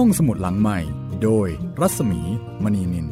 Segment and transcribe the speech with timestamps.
[0.00, 0.78] ห้องสมุดหลังใหม่
[1.22, 1.48] โดย
[1.80, 2.20] รัศมี
[2.62, 3.08] มณีนิน ส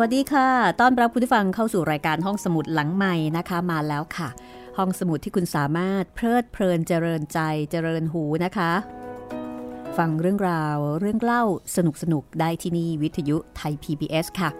[0.00, 0.48] วัสดีค่ะ
[0.80, 4.28] ต้อนรับคุณผู้ฟังเข้าสู่รายการห้องสมุดหลังใหม่นะคะ มาแล้วค่ะ
[4.78, 7.38] ห้องสมุดที่คุณสามารถเพลิดเพลินเจริญใจ
[7.70, 8.72] เจริญหูนะคะ
[9.98, 11.44] ฟังเรื่องราวเรื่องเล่า
[11.76, 14.50] สนุกสนุกๆได้ที่นี่วิทยุไทย PBS ค่ะ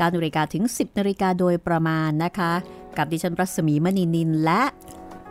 [0.00, 2.52] 9นาฬิกาถึง 10นาฬิกาโดยประมาณนะคะ
[2.98, 4.62] กับดิฉันรัศมีมณีนินและ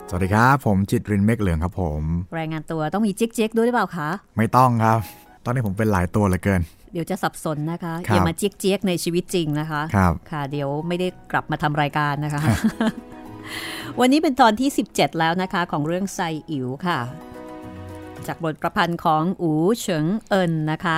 [0.09, 2.02] สวัสดีครับ ผมจิตรินเมฆเหลืองครับผม
[2.38, 5.00] รายงานตัวต้องมีเจ๊กๆด้วยหรือเปล่าคะ ไม่ต้องครับ
[5.45, 6.62] ตอนนี้ผมเป็นหลายตัวเหลือเกิน
[6.94, 12.42] เดี๋ยวจะสับสนนะคะครับอย่ามาเจ๊กๆในชีวิตจริงนะคะครับค่ะ เดี๋ยวไม่ได้กลับมาทำรายการนะคะ
[14.00, 16.20] วันนี้เป็นตอนที่ 17 แล้วนะคะ ของเรื่องไซ
[16.52, 17.00] อิ๋วค่ะ
[18.27, 20.98] จากบทประพันธ์ของอูเฉิงเอินนะคะ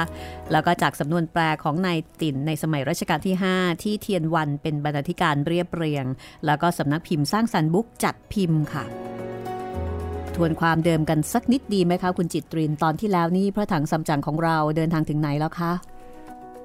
[0.51, 6.05] แล้วก็จากสำนวนแปลของนายติ่นในสมัยรัชกาลที่ 5 ที่เทียนวันเป็นบรรณาธิการเรียบเรียง
[6.45, 8.85] แล้วก็สำนักพิมพ์สร้างสรรค์บุ๊กจัดพิมพ์ค่ะ
[10.35, 15.71] ทวนความเดิมกันสักนิดดีไหมคะ คุณจิตรินตอนที่แล้วนี่พระถังซัมจั๋งของเราเดินทางถึงไหนแล้วคะ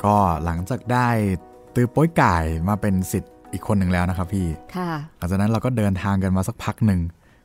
[0.04, 1.08] ก็หลังจากได้
[1.74, 7.00] ตือโป้ยก่ายมาเป็นสิทธิ์อีกคนหนึ่งแล้วนะครับพี่ ค่ะ หลังจากนั้นเราก็เดินทางกันมาสักพักหนึ่ง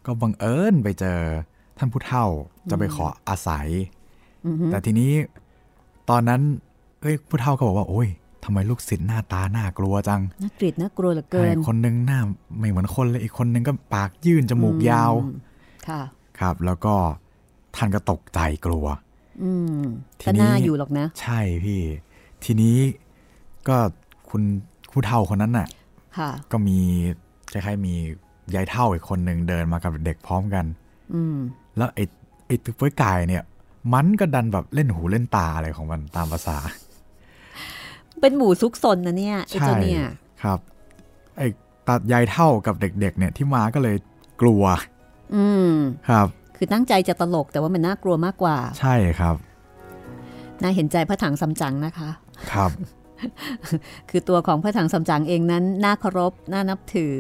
[0.06, 1.20] ก็บังเอิญไปเจอ
[1.80, 2.26] ท่านผู้เฒ่า
[2.70, 3.68] จะไปขออาศัย
[4.46, 5.12] อือฮึแต่ทีนี้
[6.10, 6.42] ตอนนั้น
[7.02, 8.08] เอ้ยผู้เฒ่าก็บอกว่า โอ้ย
[8.44, 12.20] ทำไมลูกศิษย์หน้าตาน่ากลัวจังน่าเกลียดน่ากลัวเหลือเกิใช่นคนหนึงหน้า
[12.58, 15.36] ไม่เหมือนคนเลยอีกคนหนึงก็ปากยื่นจมูกยาวอืม
[15.88, 16.02] ค่ะ
[16.40, 16.94] ครับ แล้วก็
[17.76, 18.86] ท่านก็ตกใจกลัว
[19.44, 19.82] อืม
[20.22, 21.82] ทีก็นี้น่าอยู่หรอกนะ ใช่พี่
[22.44, 22.78] ทีนี้
[23.68, 23.78] ก็
[24.30, 24.42] คุณ
[24.92, 25.68] ผู้เฒ่าคนนั้นน่ะ
[26.18, 26.78] ค่ะก็มี
[27.52, 27.94] คล้ายๆมี
[28.56, 30.66] ยายเฒ่าอีกคนหนึ่งเดินมากับเด็กพร้อมกัน
[31.14, 31.38] อืม
[31.80, 32.04] แล้วไอ้
[32.48, 33.44] ไอ้ตุ๊กป้วยไก่เนี่ย
[33.94, 36.58] มันก็ดันแบบเล่นหูเล่นตาอะไรของมันตามภาษา
[38.22, 40.04] เป็นหมูซุกซนนะเนี่ยไอ้เจ้าเนี่ย
[40.44, 40.60] ครับ
[41.38, 41.48] ไอ้
[41.88, 43.98] ตัดยายเท่ากับเด็ก ๆ เนี่ยที่มาก็เลย
[44.42, 44.64] กลัว
[45.36, 45.74] อืม
[46.10, 49.36] ครับ คือตั้งใจจะตลกแต่ว่ามันน่ากลัวมากกว่า ใช่ครับ
[50.62, 52.10] น่าเห็นใจพระถังซัมจั๋งนะคะ
[52.54, 52.72] ครับ
[54.10, 57.16] คือตัวของพระถังซัมจั๋งเองนั้นน่าเคารพน่านับถือ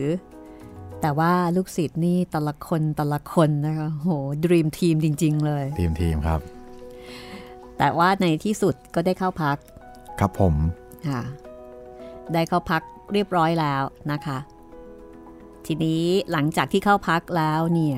[1.01, 4.07] แต่ว่าลูกศิษย์นี่แต่ละคนแต่ละคนนะคะโห
[4.43, 6.39] ดรีมทีมจริง ๆ เลยทีมทีมครับ
[7.77, 9.57] แต่ว่าในที่สุดก็ได้เข้าพัก
[10.19, 10.53] ครับผม
[11.07, 11.21] ค่ะ
[12.33, 12.81] ได้เข้าพัก
[13.13, 14.37] เรียบร้อยแล้วนะคะ
[15.65, 17.97] ทีนี้หลังจากที่เข้าพักแล้วเนี่ย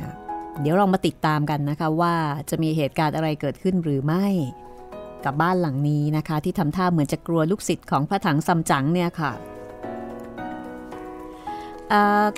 [0.61, 2.15] เดี๋ยวเรามาติดตามกันนะคะ ว่า
[2.49, 4.25] จะมีเหตุการณ์อะไรเกิดขึ้นหรือไม่
[5.25, 9.50] กับบ้านหลังนี้นะคะ ที่ทำท่าเหมือนจะกลัวลูกศิษย์ของพระถังซัมจั๋งเนี่ยค่ะเอ่อ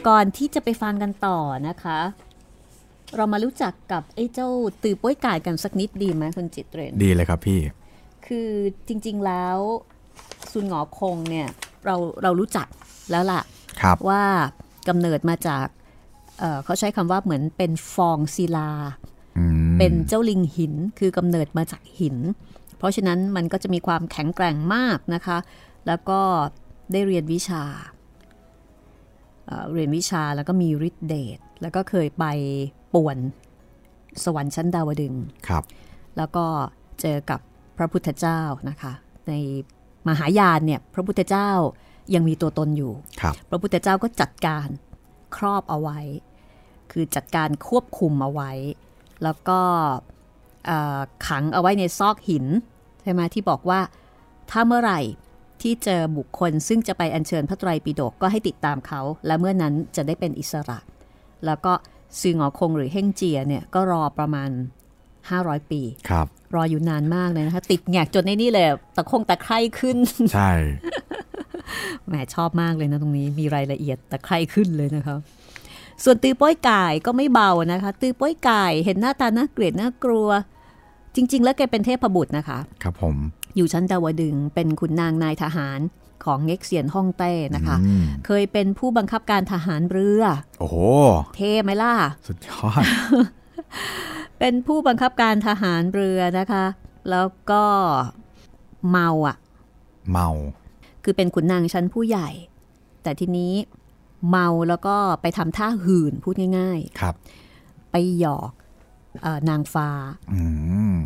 [0.07, 1.37] ก่อนที่จะไปฟังกันต่อ
[1.67, 1.99] นะคะ
[3.15, 4.49] เรามารู้จักกับไอ้เจ้า
[4.83, 7.59] ตือโป้ยก่ายกันสักนิดดีไหมคุณจิตเรนดีเลยครับพี่
[8.25, 8.49] คือ
[8.87, 9.57] จริงๆแล้ว
[10.51, 11.47] ซุนหงอคงเนี่ย
[11.85, 12.67] เราเรารู้จัก
[13.11, 13.41] แล้วล่ะ
[13.81, 14.23] ครับว่า
[14.87, 15.67] กำเนิดมาจาก
[16.39, 18.69] เอ่อเขาใช้คำว่าเหมือนเป็นฟองศิลา
[19.37, 22.17] อืมเป็นเจ้าลิงหินคือกำเนิดมาจากหิน
[22.77, 25.37] เพราะฉะนั้นมันก็จะมีความแข็งแกร่งมากนะคะ
[25.87, 26.19] แล้วก็
[26.91, 27.63] ได้เรียนวิชา
[29.47, 32.25] เอ่อเรียนวิชาแล้วก็มีฤทธิเดชแล้วก็เคยไป
[32.93, 33.17] ป่วน
[34.23, 35.63] สวรรค์ชั้นดาวดึงส์ครับ
[36.17, 36.45] แล้วก็
[37.01, 37.39] เจอกับ
[37.77, 38.39] พระพุทธเจ้า
[38.69, 38.93] นะคะ
[39.27, 39.33] ใน
[40.07, 41.49] มหายานเนี่ยพระพุทธเจ้า
[42.13, 44.67] ยังมีตัวตนอยู่ครับพระพุทธเจ้าก็จัดการ
[45.35, 45.99] ครอบเอาไว้
[46.91, 48.51] คือจัดการควบคุมเอาไว้
[49.23, 49.59] แล้วก็
[50.65, 52.45] เอ่อขังเอาไว้ในซอกหิน
[53.03, 53.79] ใช่ไหมที่บอกว่า
[54.51, 54.99] ถ้าเมื่อไหร่
[55.61, 60.79] ที่เจอบุคคลซึ่งจะไปอัญเชิญพระไตรปิฎกก็ให้ติดตามเขา และเมื่อนั้นจะได้เป็นอิสระ
[61.45, 61.73] แล้วก็
[62.19, 64.49] ซือหงอคงหรือเฮ่งเจียเนี่ยก็รอประมาณ
[65.09, 68.65] 500 ปีครับรออยู่นานมากเลยนะคะติดแงกจนในนี่เลย
[68.95, 69.97] ตะคงตะไคร่ขึ้น
[70.33, 70.51] ใช่
[72.07, 75.15] แหมชอบมากเลยนะตรงนี้มีรายละเอียดตะไคร่ขึ้นเลยนะคะ
[76.03, 80.29] ส่วนตือโป้ยก่ายก็ไม่เบานะคะ ตือโป้ยก่ายเห็นหน้าตาน่าเกลียดน่ากลัว
[81.15, 83.15] จริง ๆ แล้วแกเป็นเทพบุตรนะคะ ครับผม
[83.55, 85.79] อยู่ชั้นดาวดึงส์เป็นขุนนางนายทหาร
[86.25, 90.23] ของเง็กเซียนฮ่องเต้นะคะอืมเคยเป็นผู้บังคับการทหารเรือ
[90.59, 90.77] โอ้โห
[91.35, 91.93] เท่ไหมล่ะ
[92.27, 92.83] สุดยอด
[94.39, 96.65] เป็นผู้บังคับการทหารเรือนะคะ
[97.09, 97.63] แล้วก็
[98.89, 99.37] เมาอะ
[100.11, 100.29] เมา
[101.03, 102.29] คือเป็นขุนนางชั้นผู้ใหญ่
[103.03, 103.53] แต่ทีนี้
[104.29, 108.51] เมาแล้วก็ไปทำท่าหื่นพูดง่ายครับๆไปหยอก
[109.21, 109.89] เออนางฟ้า
[110.33, 110.41] อื
[110.93, 110.97] ม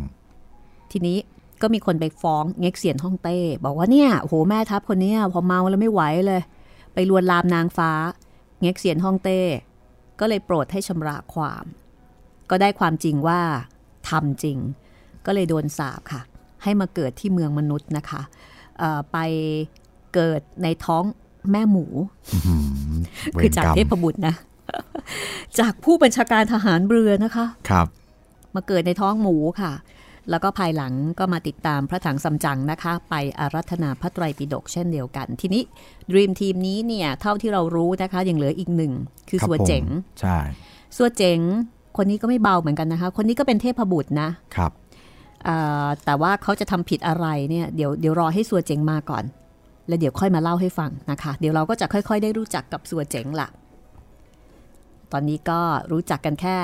[0.92, 1.18] ทีนี้
[1.62, 6.42] ก็มีคนไปฟ้องเง็กเซียนฮ่องเต้ บอกว่าเนี่ยโอ้โหแม่ทัพคนเนี้ยพอเมาแล้วไม่ไหวเลย
[6.94, 7.90] ไปลวนลามนางฟ้า
[8.60, 9.40] เง็กเซียนฮ่องเต้
[10.20, 11.64] ก็เลยโปรดให้ชำระความ
[12.50, 13.40] ก็ได้ความจริงว่า
[14.08, 14.58] ทำจริง
[15.26, 16.22] ก็เลยโดนสาปค่ะ
[16.62, 18.22] ให้มาเกิดที่เมืองมนุษย์นะคะ
[18.78, 19.18] เอ่อไป
[20.14, 21.04] เกิดในท้อง
[21.52, 21.86] แม่หมู
[22.46, 22.54] อื
[22.94, 22.98] ม
[23.40, 24.34] คือจากเทพบุตรนะ
[25.60, 27.86] จากผู้บัญชาการทหารเรือนะคะ ครับ
[28.54, 29.72] มาเกิดในท้องหมูค่ะ
[30.30, 35.62] แล้วก็ภายหลังก็มาติดตามพระถังซัมจั๋งนะคะ ไปอารัธนาพระไตรปิฎกเช่นเดียวกัน ทีนี้
[36.10, 38.92] ดีมทีมนี้เนี่ยเท่าที่เรารู้นะคะยังเหลืออีกหนึ่ง
[39.30, 40.38] คือครับสัวเจ๋งผมใช่
[40.96, 41.40] สัวเจ๋ง
[41.96, 44.72] คนนี้ก็ไม่เบาเหมือนกันนะคะ คนนี้ก็เป็นเทพบุตรนะครับ
[45.48, 49.24] อ่าแต่ว่าเขาจะทำผิดอะไรเนี่ยเดี๋ยวเดี๋ยวรอให้สัวเจ๋งมาก่อน
[49.88, 53.48] แล้วเดี๋ยวค่อยมาเล่าให้ฟังนะคะ เดี๋ยวเราก็จะค่อย ๆ ได้รู้จักกับสัวเจ๋งละ
[55.12, 55.60] ตอนนี้ก็
[55.92, 56.56] รู้จักกันแค่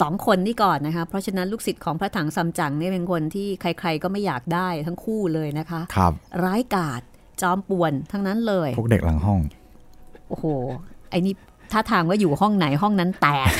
[0.00, 6.12] สองคนนี่ก่อนนะคะ เพราะฉะนั้นลูกศิษย์ของพระถังซัมจั๋งเนี่ยเป็นคนที่ใครๆก็ไม่อยากได้ทั้งคู่เลยนะคะครับ
[6.44, 7.00] ร้ายกาจ
[7.42, 9.40] จอมป่วนทั้งนั้นเลย พวกเด็กหลังห้อง
[10.28, 10.46] โอ้โห
[11.10, 11.34] ไอ้นี่
[11.72, 13.52] ท่าทางว่าอยู่ห้องไหนห้องนั้นแตก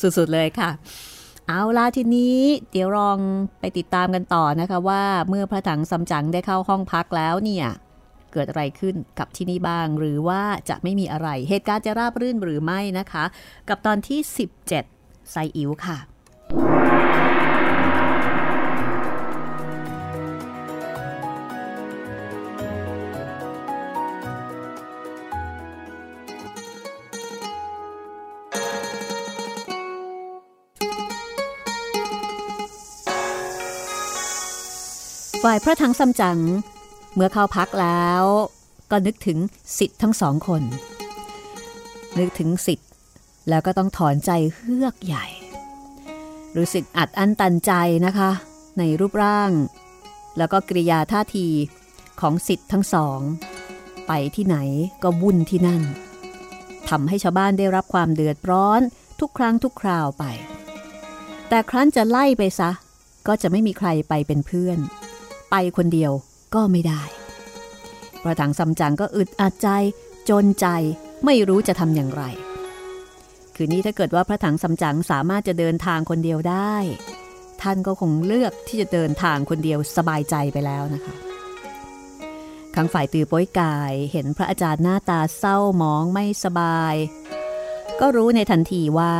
[0.00, 0.70] สุดๆเลยค่ะ
[1.48, 2.38] เอาล่ะทีนี้
[2.70, 3.18] เดี๋ยวลอง
[3.60, 7.66] ไปติดตามกันต่อนะคะว่าเมื่อพระถังซัมจั๋งได้เข้าห้องพักแล้วเนี่ย
[8.36, 13.24] เกิดอะไรขึ้นกับที่นี่บ้าง หรือว่าจะไม่มีอะไร เหตุการณ์จะราบรื่นหรือไม่นะคะ
[13.68, 14.20] กับตอนที่
[14.76, 15.98] 17ไซอิ๋วค่ะ
[35.44, 36.40] ฝ่ายพระถังซัมจั๋ง
[37.16, 38.22] เมื่อเข้าพักแล้ว
[38.90, 39.38] ก็นึกถึง
[39.78, 40.62] สิทธิ์ทั้งสองคน
[42.18, 42.88] นึกถึงสิทธิ์
[43.48, 45.26] แล้วก็ต้องถอนใจเฮือกใหญ่
[46.56, 47.72] รู้สึกอัดอั้นตันใจ
[48.06, 48.30] นะคะ
[48.78, 49.50] ในรูปร่าง
[50.38, 51.46] แล้วก็กริยาท่าที
[52.20, 53.20] ของสิทธิ์ทั้งสอง
[54.06, 54.56] ไปที่ไหน
[55.02, 55.82] ก็วุ่นที่นั่น
[56.88, 58.80] ทำให้ชาวบ้านได้รับความเดือดร้อน
[59.20, 60.24] ทุกครั้งทุกคราวไป
[61.48, 62.70] แต่ครั้นจะไล่ไปซะ
[63.26, 64.78] ก็จะไม่มีใครไปเป็นเพื่อน
[65.50, 66.12] ไปคนเดียว
[66.56, 67.02] ก็ไม่ได้
[68.22, 69.68] พระถังซัมจั๋งก็อึดอัดใจ
[70.30, 70.66] จนใจ
[71.24, 72.22] ไม่รู้จะทำอย่างไร
[73.54, 76.74] คืนนี้ถ้าเกิดว่าพระถังซัมจั๋งสามารถจะเดินทางคนเดียวได้
[77.62, 81.14] ท่านก็คงเลือกที่จะเดินทางคนเดียวสบายใจไปแล้วนะคะ
[82.74, 86.94] ข้างฝ่ายตือป้ยกายเห็นพระอาจารย์หน้าตาเศร้าหมองไม่สบาย
[88.00, 89.14] ก็รู้ในทันทีว่า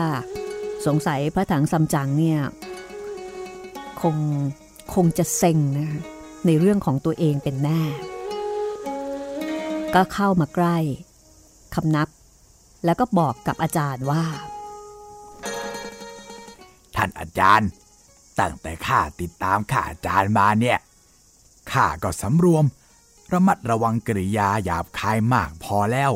[0.87, 2.41] สงสัยพระถังซัมจั๋งเนี่ย
[4.01, 4.17] คง
[4.95, 6.16] คงจะเซ็งนะคะ
[6.47, 7.83] ในเรื่องของตัวเองเป็นแน่
[9.95, 10.79] ก็เข้ามาใกล้
[11.75, 12.09] คำนับ
[12.85, 14.25] แล้วก็บอกกับอาจารย์ว่า
[16.97, 17.69] ท่านอาจารย์
[18.39, 20.79] ตั้งแต่ข้าติดตามข้าอาจารย์มาเนี่ย
[21.73, 22.65] ข้าก็สำรวม
[23.33, 26.13] ระมัดระวังกริยาหยาบคายมากพอแล้ว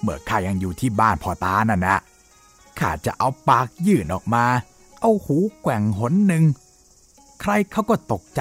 [0.00, 1.96] เมื่อข้ายังอยู่ที่บ้านพ่อตาน่ะนะ
[2.78, 4.44] ข้าจะเอาปากยื่นออกมา
[5.00, 6.44] เอาหูแกว่งหนหนึ่ง
[7.40, 8.40] ใครเขาก็ตกใจ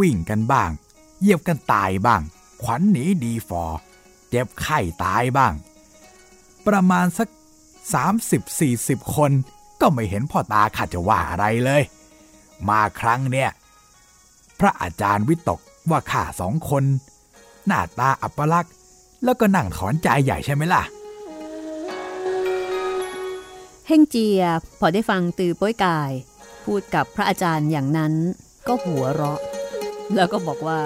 [0.00, 0.70] วิ่งกันบ้าง
[1.20, 2.20] เหยียบกันตายบ้าง
[2.62, 3.64] ขวัญหนีดีฟอ
[4.28, 5.52] เจ็บไข้ตายบ้าง
[6.66, 7.28] ประมาณสัก
[8.40, 9.32] 30-40 คน
[9.80, 11.82] ก็ไม่เห็นพ่อตาข้าจะว่าอะไรเลย
[12.68, 13.50] มาครั้งเนี่ย
[14.60, 15.60] พระอาจารย์วิตก
[15.90, 16.84] ว่าข้าสองคน
[17.66, 18.74] หน้าตาอัปลักษณ์
[19.24, 20.82] แล้วก็นั่งถอนใจใหญ่ใช่ไหมล่ะ
[23.86, 24.42] เฮงเจีย
[24.78, 26.10] พอได้ฟังตือป้ยกาย
[26.64, 28.12] พูดกับพระอาจารย์อย่างนั้น
[28.66, 29.40] ก็หัวเราะ
[30.14, 30.78] แล้วก็บอกว่า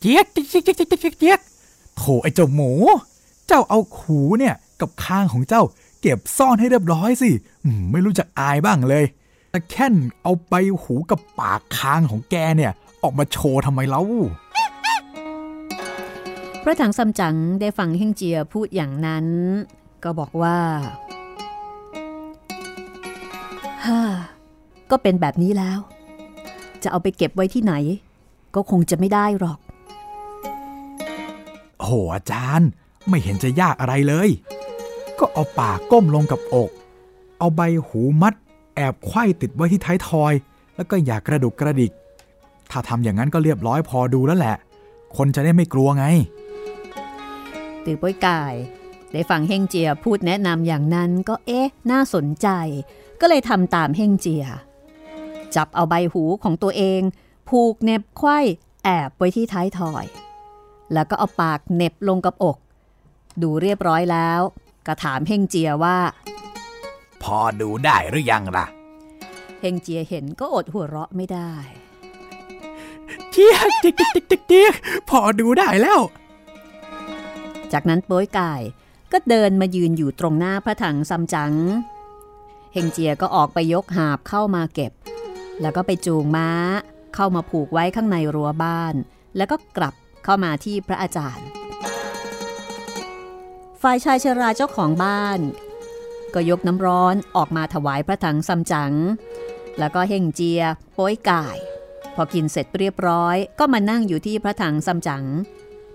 [0.00, 1.40] เจี๊ยกเจี๊ยกเจี๊ยกเจี๊ยกเจี๊ยกเจี๊ยก
[1.96, 2.70] โถไอ้เจ้าหมู
[3.46, 5.62] เจ้าเอาหูเนี่ยกับคางของเจ้า
[6.00, 7.30] เก็บซ่อนให้เรียบร้อยสิ
[7.64, 9.04] อืมไม่รู้จักอายบ้างเลย
[9.50, 12.72] แต่แค่นเอาไปหูกับปากคางของแกเนี่ย
[13.02, 14.02] ออกมาโชว์ทำไมเล่า
[16.62, 19.26] พระถังซัมจั๋งได้ฟังเฮ่งเจียพูดอย่างนั้น
[20.04, 20.58] ก็บอกว่า
[23.84, 24.00] ฮ่า
[24.90, 25.78] ก็เป็นแบบนี้แล้ว
[26.84, 27.74] จะเอาไปเก็บไว้ที่ไหน
[28.54, 29.58] ก็คงจะไม่ได้หรอก
[31.80, 32.68] โหอาจารย์
[33.08, 34.28] ไม่เห็นจะยากอะไรเลย
[35.18, 36.70] ก็เอาปากก้มลงกับอก
[37.38, 38.34] เอาใบหูมัด
[38.76, 40.32] แอบไขว้ติดไว้ที่ท้ายทอย
[40.76, 41.92] แล้วก็อย่ากระดุกกระดิก
[42.70, 44.56] ถ้าทำอย่างนั้นก็เรียบร้อยพอดูแล้วแหละ
[45.16, 46.04] คนจะได้ไม่กลัวไง
[47.84, 48.54] ตือโป้ยกาย
[49.12, 52.48] ได้ฟังเฮงเจียพูดแนะนำอย่างนั้นก็เอ๊ะ น่าสนใจ
[53.20, 54.44] ก็เลยทำตามเฮงเจีย
[55.56, 57.00] จับเอาใบหูของตัวเอง
[57.48, 58.38] ผูกเหน็บไขว้
[58.84, 60.04] แอบไว้ที่ท้ายทอย
[60.92, 62.56] แล้วก็เอาปากเหน็บลงกับอก
[63.42, 64.40] ดูเรียบร้อยแล้ว
[64.86, 65.98] ก็ถามเฮงเจียว่า
[67.22, 68.66] พอดูได้หรือยังล่ะ
[69.60, 71.52] เฮงเจียเห็นก็อดหัวเราะไม่ได้
[73.30, 74.74] เจี๊ยกเจี๊ยกเจี๊ยกเจี๊ยกเจี๊ยก
[75.10, 76.00] พอดูได้แล้ว
[77.72, 78.62] จากนั้นโป้ยกาย
[79.12, 81.54] ก็เดินมายืนอยู่ตรงหน้าพระถังซัมจั๋ง
[82.72, 84.92] เฮงเจียก็ออกไปยกหาบเข้ามาเก็บ
[85.60, 86.50] แล้วก็ไปจูงม้า
[87.14, 88.94] เข้ามาผูกไว้ข้างในรั้วบ้าน
[89.36, 89.94] แล้วก็กลับ
[90.24, 91.48] เข้ามาที่พระอาจารย์
[93.82, 95.40] ฝ่ายชายชราเจ้าของบ้าน
[96.34, 98.94] ก็ยกน้ำร้อนออกมาถวายพระถังซัมจั๋ง
[99.78, 100.62] แล้วก็เฮงเจีย
[100.94, 101.58] โป้ยก่าย
[102.14, 105.24] พอกินเสร็จเรียบร้อย ก็มานั่งอยู่ที่พระถังซัมจั๋ง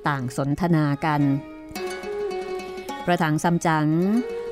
[0.07, 1.21] ต่างสนทนากัน
[3.05, 3.87] พระถังซัมจั๋ง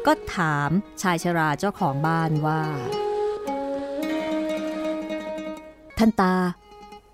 [0.06, 0.70] ก็ถาม
[1.02, 2.62] ชายชราเจ้าของบ้านว่า
[5.98, 6.34] ท่านตา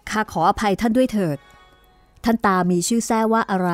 [0.09, 1.38] ข้าขออภัยท่านด้วยเถิด
[2.23, 3.69] ท่านตามีชื่อแท้ว่าอะไร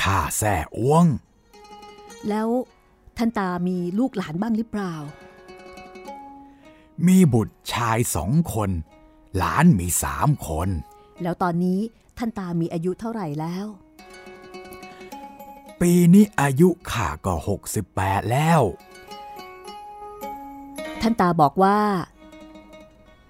[0.00, 1.06] ข้าแซ่อ้วง
[2.28, 2.48] แล้ว
[3.16, 4.94] ท่านตามีลูกหลานบ้างหรือเปล่า
[7.06, 8.70] มีบุตรชายสองคน
[9.38, 10.68] หลานมีสามคน
[11.22, 11.80] แล้วตอนนี้
[12.18, 13.66] ท่านตามีอายุเท่าไหร่แล้ว
[15.80, 18.60] ปีนี้อายุข้าก็หกสิบแปดแล้ว
[21.08, 21.78] ท่านตาบอกว่า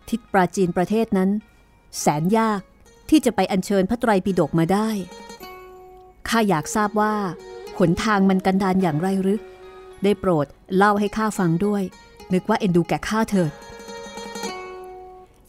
[0.08, 1.30] ทิศปราจีนประเทศนั้น
[2.00, 2.60] แสนยาก
[3.10, 4.88] ที่จะไปอัญเชิญพระไตรปิฎกมาได้
[6.28, 7.14] ข้าอยากทราบว่า
[7.78, 9.40] หนทางมันกันดานอย่างไรหรือ
[10.02, 11.82] ได้โปรดเล่าให้ข้าฟังด้วย
[12.32, 13.52] นึกว่าเอ็นดูแก่ข้าเถิด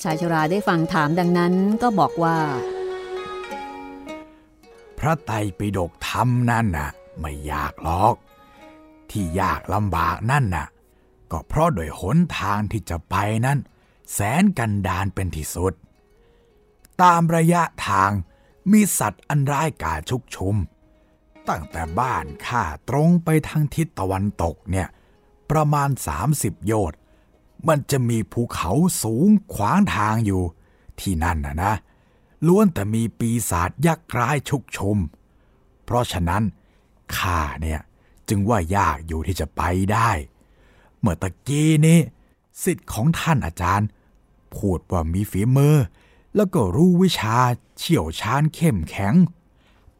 [0.04, 2.38] ชายชราได้ฟังถามดังนั้นก็บอกว่า
[5.00, 8.16] พระไตรปิฎกธรรมนั่นน่ะ ไม่ยากหรอก
[9.12, 10.68] ที่ยากลำบากนั่นน่ะ
[11.32, 13.16] ก็เพราะโดยหนทางที่จะไป
[13.46, 13.60] นั้น
[14.14, 15.74] แสนกันดานเป็นที่สุด
[17.02, 18.12] ตามระยะทาง
[18.72, 20.56] มีสัตว์อันร้ายกาจชุกชุม
[21.50, 24.88] ตั้งแต่บ้านข้าตรงไปทางทิศตะวันตกเนี่ย
[25.50, 25.90] ประมาณ
[26.28, 27.00] 30 โยชน์
[27.68, 28.72] มันจะมีภูเขา
[29.04, 30.44] สูงขวางทางอยู่
[31.00, 31.74] ที่นั่นนะนะ
[32.48, 34.98] ล้วนแต่มีปีศาจยักษ์ร้ายชุกชุม
[35.86, 36.44] เพราะฉะนั้น
[37.18, 37.80] ข้าเนี่ย
[38.30, 39.62] จึงว่ายากอยู่ที่จะไป
[39.94, 40.10] ได้
[41.00, 42.00] เมื่อตะกี้นี้
[42.64, 43.88] สิทธิ์ของท่านอาจารย์
[44.56, 45.76] พูดว่ามีฝีมือ
[46.36, 47.38] แล้วก็รู้วิชา
[47.78, 49.14] เชี่ยวชาญเข้มแข็ง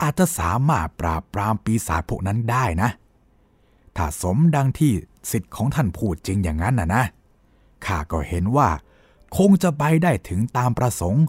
[0.02, 2.90] อาจจะสามารถปราบปรามปีศาจพวกนั้นได้นะ
[3.96, 4.94] ถ้าสมดังที่
[5.32, 7.04] สิทธิ์ของท่านพูดจริงอย่างนั้นนะนะ
[7.86, 8.70] ข้าก็เห็นว่า
[9.38, 11.24] คงจะไปได้ถึงตามประสงค์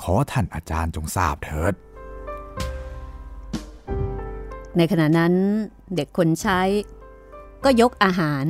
[0.00, 1.74] ขอท่านอาจารย์จงทราบเถิด
[4.76, 5.32] ในขณะนั้น
[5.94, 6.60] เด็กคนใช้
[7.64, 8.44] ก็ยกอาหาร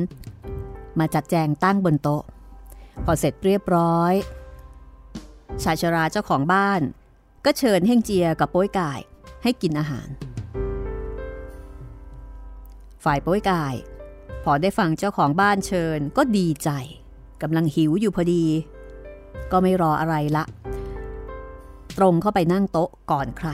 [0.99, 2.23] มาจัดแจงตั้งบนโต๊ะ
[3.05, 4.13] พอเสร็จเรียบร้อย
[5.63, 6.81] ชายชราเจ้าของบ้าน
[7.45, 8.99] ก็เชิญเฮ่งเจียกับโป้ยกาย
[9.43, 10.07] ให้กินอาหาร
[13.03, 13.75] ฝ่ายโป้ยกาย
[14.43, 16.69] พอได้ฟังเจ้าของบ้านเชิญก็ดีใจ
[17.41, 18.45] กำลังหิวอยู่พอดี
[19.51, 20.43] ก็ไม่รออะไรละ
[21.97, 23.49] ตรงเข้าไปนั่งโต๊ะก่อนใคร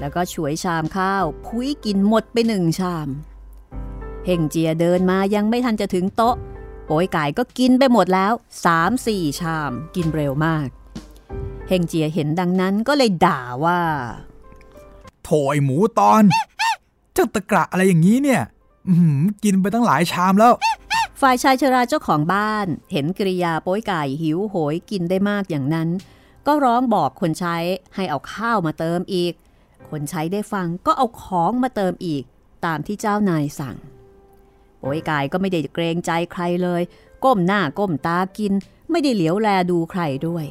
[0.00, 3.08] แล้วก็ฉวยชามข้าวพุ้ยกินหมดไปหนึ่งชาม
[4.26, 6.36] เฮงเจียเดินมายังไม่ทันจะถึงโต๊ะ
[6.86, 8.32] โป้ยไก่ก็กินไปหมดแล้ว
[8.64, 10.66] สามสี่ชาม กินเร็วมาก
[11.68, 13.80] เฮงเจียเห็นดังนั้นก็เลยด่าว่า
[15.24, 16.22] โถไอหมูตอน
[17.14, 18.42] เจ้าตะกระอะไรอย่างนี้เนี่ย
[18.88, 20.52] อื้อหือกินไปตั้งหลายชามแล้ว
[21.20, 25.88] ฝ่ายชายชราเจ้าของบ้าน เห็นกริยาโป้ยไก่หิวโหยกินได้มากอย่างนั้น
[26.46, 27.56] ก็ร้องบอกคนใช้
[27.94, 29.32] ให้เอาข้าวมาเติมอีก
[29.90, 32.22] คนใช้ได้ฟังก็เอาของมาเติมอีก
[32.64, 33.76] ตามที่เจ้านายสั่ง
[34.82, 36.82] โป้ยไก่ก็ไม่ได้เกรงใจใครเลย
[37.24, 38.52] ก้มหน้าก้มตากิน
[38.90, 40.46] ไม่ได้เหลียวแลดูใครด้วย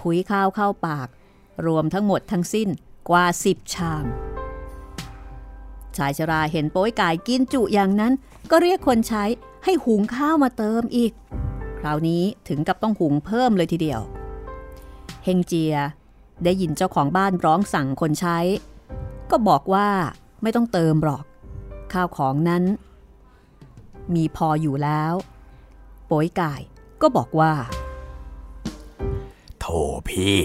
[0.00, 1.08] ผุยข้าวเข้าปาก
[1.66, 2.68] รวมทั้งหมดทั้งสิ้น
[3.08, 4.04] กว่าสิบชาม
[5.96, 8.12] ชายชราเห็นโป้ยไก่กินจุอย่างนั้น
[8.50, 9.24] ก็เรียกคนใช้
[9.64, 11.12] ให้หุงข้าวมาเติมอีก
[11.78, 14.00] คราวนี้ถึงกับต้องหุงเพิ่มเลยทีเดียว
[15.24, 15.74] เฮงเจีย
[16.44, 18.38] ได้ยินเจ้าของบ้านร้องสั่งคนใช้
[19.30, 19.88] ก็บอกว่า
[20.42, 21.24] ไม่ต้องเติมหรอก
[21.92, 22.62] ข้าวของนั้น
[24.14, 25.14] มีพออยู่แล้ว
[26.06, 26.54] โป้ยไก่
[27.02, 27.52] ก็บอกว่า
[29.60, 29.66] โถ
[30.08, 30.36] พี่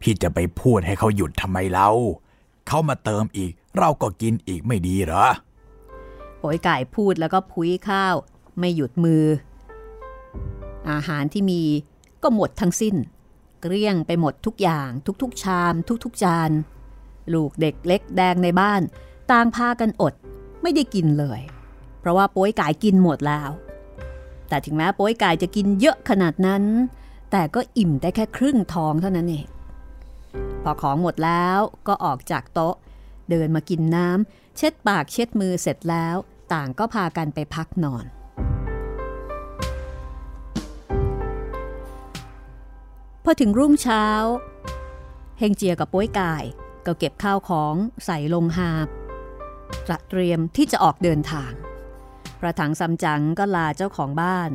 [0.00, 1.90] พี่จะไปพูดให้เขาหยุดทำไมเล่า
[2.66, 5.26] เขามาเติมอีก เราก็กินอีกไม่ดีเหรอ
[6.38, 8.14] โป้ยไก่พูดแล้วก็พุ้ยข้าว
[8.58, 9.24] ไม่หยุดมือ
[10.90, 11.62] อาหารที่มี
[12.22, 12.96] ก็หมดทั้งสิ้น
[13.60, 14.90] เกลี้ยงไปหมดทุกอย่าง
[15.22, 16.50] ทุกๆ ชาม ทุกๆ จาน
[17.32, 18.82] ลูกเด็กเล็กแดงในบ้าน
[19.30, 20.14] ต่างพากันอด
[20.62, 21.40] ไม่ได้กินเลย
[22.00, 23.50] เพราะว่าโป้ยไก่กินหมดแล้ว
[24.48, 26.64] แต่ถึงแม้โป้ยไก่จะกินเยอะขนาดนั้น
[27.30, 29.46] แต่ก็อิ่มได้แค่ครึ่งท้องเท่านั้นเอง
[30.62, 32.74] พอของหมดแล้วก็ออกจากโต๊ะ
[33.30, 36.16] เดินมากินน้ำเช็ดปากเช็ดมือเสร็จแล้ว
[36.52, 38.04] ต่างก็พากันไปพักนอน
[43.24, 44.06] พอถึงรุ่งเช้า
[45.38, 46.44] เฮงเจียกับป้ยกาย
[46.86, 48.88] ก็เก็บข้าวของใส่ลงหาบ
[49.86, 51.52] ตระเตรียมที่จะออกเดินทาง
[52.40, 54.50] พระถังซัมจั๋งก็ลาเจ้าของบ้าน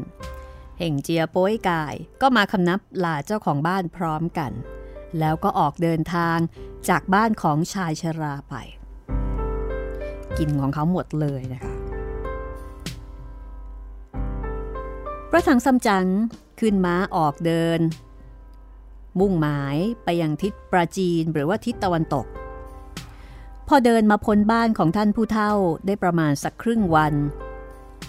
[0.80, 4.52] เฮงเจียโป้ยกายก็มาคำนับลาเจ้าของบ้านพร้อมกัน
[5.20, 6.38] แล้วก็ออกเดินทาง
[6.90, 8.54] จากบ้านของชายชราไป
[10.38, 11.74] กินของเขาหมดเลยนะคะ
[15.30, 16.06] พระถังซัมจั๋ง
[16.60, 17.80] ขึ้นม้าออกเดิน
[19.20, 22.26] มุ่งหมายไปยังทิศปราจีนหรือว่าทิศตะวันตก
[23.68, 25.52] พอเดินมาพ้นบ้านของท่านผู้เฒ่า
[25.86, 27.14] ได้ประมาณสักครึ่งวัน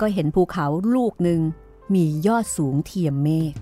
[0.01, 1.41] ก็เห็นภูเขาลูกหนึ่ง
[1.95, 3.55] มียอดสูงเทียมเมฆ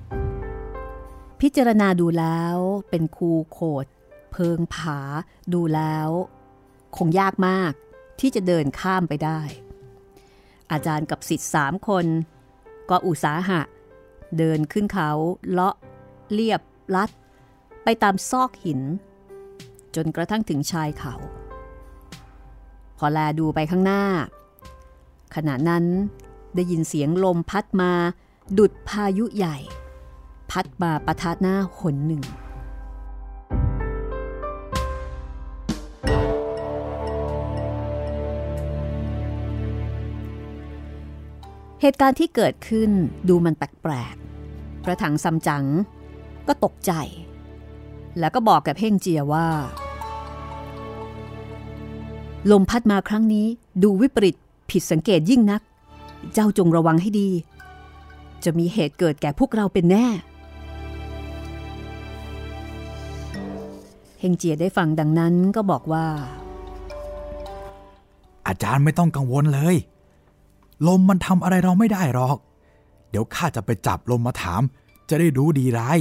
[1.41, 2.57] พิจารณาดูแล้ว
[2.91, 3.87] เป็นคูโขด
[4.33, 5.00] เพิงผา
[5.55, 6.09] ดูแล้ว
[6.97, 7.73] คงยากมาก
[8.21, 9.41] ที่จะเดินข้ามไปได้
[10.71, 12.07] อาจารย์กับสิทธิ์สามคน
[12.91, 13.61] ก็อุตสาหะ
[14.38, 15.11] เดินขึ้นเขา
[15.50, 15.75] เลาะ
[16.33, 16.61] เรียบ
[16.97, 17.11] ลัด
[17.85, 18.81] ไปตามซอกหิน
[19.95, 21.14] จนกระทั่งถึงชายเขา
[22.99, 24.03] พอแลดูไปข้างหน้า
[25.35, 25.85] ขณะนั้น
[26.54, 27.92] ได้ยินเสียงลมพัดมา
[28.58, 29.56] ดุดพายุใหญ่
[30.50, 32.25] พัดมาปะทะหน้าหนหนึ่ง
[41.80, 42.90] เหตุการณ์ที่เกิดขึ้น
[43.28, 45.64] ดูมันแปลกๆ พระถังซัมจั๋ง
[46.49, 46.92] ก็ตกใจ
[48.18, 49.49] แล้วก็บอกกับเพ่งเจียว่า
[52.50, 53.46] ลมพัดมาครั้งนี้
[53.82, 54.37] ดูวิปริต
[54.70, 55.62] ผิดสังเกตยิ่งนัก
[56.33, 57.31] เจ้าจงระวังให้ดี
[58.45, 60.07] จะมีเหตุเกิดแก่พวกเราเป็นแน่
[64.21, 66.07] เฮงเจียได้ฟังดังนั้นก็บอกว่า
[68.47, 69.76] อาจารย์ไม่ต้องกังวลเลย
[70.87, 72.37] ลมมันทำอะไรเราไม่ได้หรอก
[73.11, 74.62] เดี๋ยวข้าจะไปจับลมมาถาม
[75.09, 75.99] จะได้รู้ดีร้าย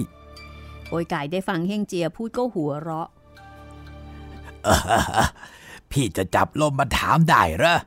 [0.89, 3.07] โอยไก่ได้ฟังเฮงเจียพูดก็หัวเราะ
[5.91, 7.77] พี่จะจับลมมาถามได้เหรอ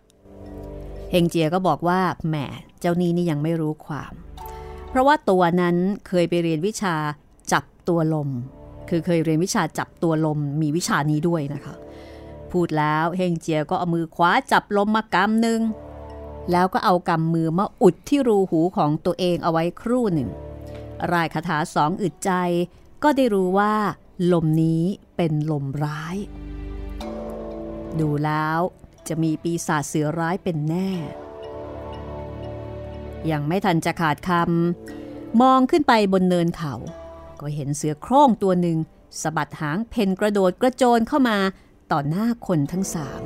[1.10, 2.36] เฮงเจียก็บอกว่าแหม
[2.80, 4.12] เจ้านี่นี่ยังไม่รู้ความ
[4.88, 5.76] เพราะว่าตัวนั้น
[6.08, 6.94] เคยไปเรียนวิชา
[7.52, 8.30] จับตัวลม
[8.88, 11.75] คือเคยเรียนวิชาจับตัวลมมีวิชานี้ด้วยนะคะ
[12.52, 15.60] พูดแล้วเฮงเจียก็เอามือคว้าจับลมมากำหนึ่ง
[16.52, 20.30] แล้วก็เอากำมือมาอุดที่รูหูของตัวเองเอาไว้ครู่หนึ่ง
[21.12, 22.30] รายคาถาสองอึดใจ
[23.02, 23.75] ก็ได้รู้ว่า
[24.32, 24.82] ลมนี้
[25.16, 26.16] เป็นลมร้าย
[28.00, 28.58] ดูแล้ว
[29.08, 30.90] จะมีปีศาจเสือร้ายเป็นแน่
[33.30, 36.75] ยังไม่ทันจะขาดคำมองขึ้นไปบนเนินเขา
[37.40, 38.78] ก็เห็นเสือโคร่งตัวหนึ่ง
[39.23, 41.38] สะบัดหางเพนกระโดดกระโจนเข้ามา
[41.92, 43.23] ต่อหน้าคนทั้งสาม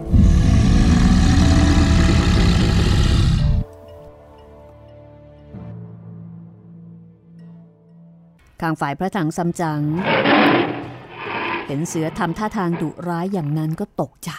[8.61, 9.81] ข้างฝ่ายพระถังซัมจั๋ง
[11.67, 14.31] เห็นเสือทำท่าทางดุร้ายอย่างนั้นก็ตกใจ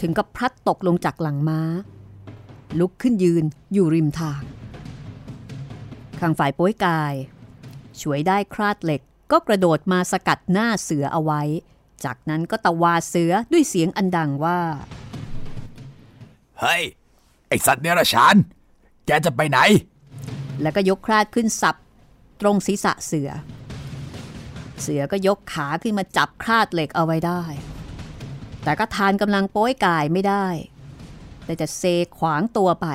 [0.00, 1.60] ถึงกับพลัดตกลงจากหลังม้า
[2.78, 4.42] ลุกขึ้นยืนอยู่ริมทาง
[6.20, 7.14] ข้างฝ่ายโป้ยกาย
[8.00, 9.00] ช่วยได้คราดเหล็ก
[9.32, 11.42] ก็กระโดดมาสกัดหน้าเสือเอาไว้
[12.04, 14.60] จากนั้นก็ตะวาดเสือด้วยเสียงอันดังว่า
[16.60, 16.82] เฮ้ย
[17.48, 18.36] ไอสัตว์เนรชาน
[19.06, 19.58] แกจะไปไหน
[20.62, 21.76] แล้วก็ยกคราดขึ้นสับ
[22.40, 23.30] ตรงศีรษะเสือ
[24.82, 27.42] เสือก็ยกขาขึ้นมาจับคราดเหล็กเอาไว้ได้
[28.66, 30.46] แต่ก็ทานกำลังโป้ยกายไม่ได้
[31.44, 31.82] แต่จะเซ
[32.18, 32.86] ขวางตัวไป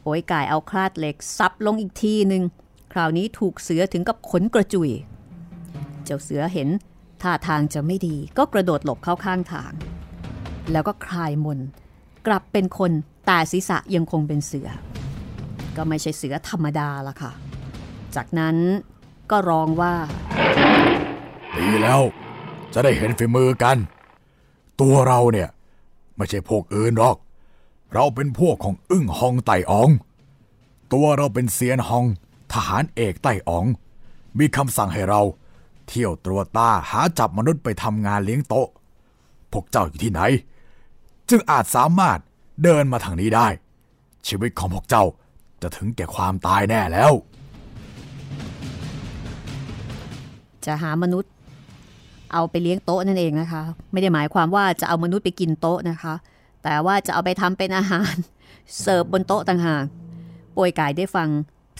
[0.00, 2.42] โป้ยกายเอาคราดเหล็กซับลงอีกทีหนึ่ง
[2.92, 4.90] คราวนี้ถูกเสือถึงกับขนกระจุย
[6.04, 6.68] เจ้าเสือเห็น
[7.22, 9.72] ท่าทางจะไม่ดีก็กระโดดหลบเข้าข้างทาง
[10.72, 11.58] แล้วก็คลายมน
[12.26, 12.92] กลับเป็นคน
[13.26, 14.68] แต่ศีรษะยังคงเป็นเสือ
[15.76, 17.32] ก็ไม่ใช่เสือธรรมดาละค่ะ
[18.16, 18.56] จากนั้น
[19.30, 19.94] ก็ร้องว่า
[21.58, 22.00] ดีแล้ว
[22.74, 23.76] จะได้เห็นฝีมือกัน
[24.80, 25.48] ตัวเราเนี่ย
[26.16, 27.16] ไม่ใช่พวกอื่นหรอก
[27.94, 29.90] เราเป็นพวกของอึ้งฮองไต่อ๋อง
[30.92, 32.04] ตัวเราเป็นเซียนฮอง
[32.52, 33.66] ทหารเอกไต่อ๋อง
[34.38, 35.22] มีคำสั่งให้เรา
[35.88, 38.68] เที่ยวตรวจตาหาจับมนุษย์ไปทำงานเลี้ยงโต๊ะ
[39.52, 40.20] พวกเจ้าอยู่ที่ไหน
[41.28, 42.18] จึงอาจสามารถ
[42.62, 43.48] เดินมาทางนี้ได้
[44.26, 45.04] ชีวิตของพวกเจ้า
[45.62, 47.12] จะถึงแก่ความตายแน่แล้ว
[50.64, 51.32] จะหามนุษย์
[52.34, 56.14] เอาไปเลี้ยงโต๊ะนั่นเองนะคะ ไม่ได้หมายความว่าจะเอามนุษย์ไปกินโต๊ะนะคะ
[56.64, 58.14] แต่ว่าจะเอาไปทำเป็นอาหาร
[58.80, 59.84] เสิร์ฟบนโต๊ะต่างหาก
[60.56, 61.28] ป่วยกายได้ฟัง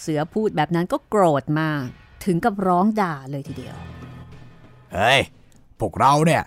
[0.00, 1.80] เสือพูดแบบนั้นก็โกรธมาก
[2.24, 3.76] ถึงกับร้องด่าเลยทีเดียว
[4.92, 5.20] เฮ้ย
[5.80, 6.42] พวกเราเนี่ย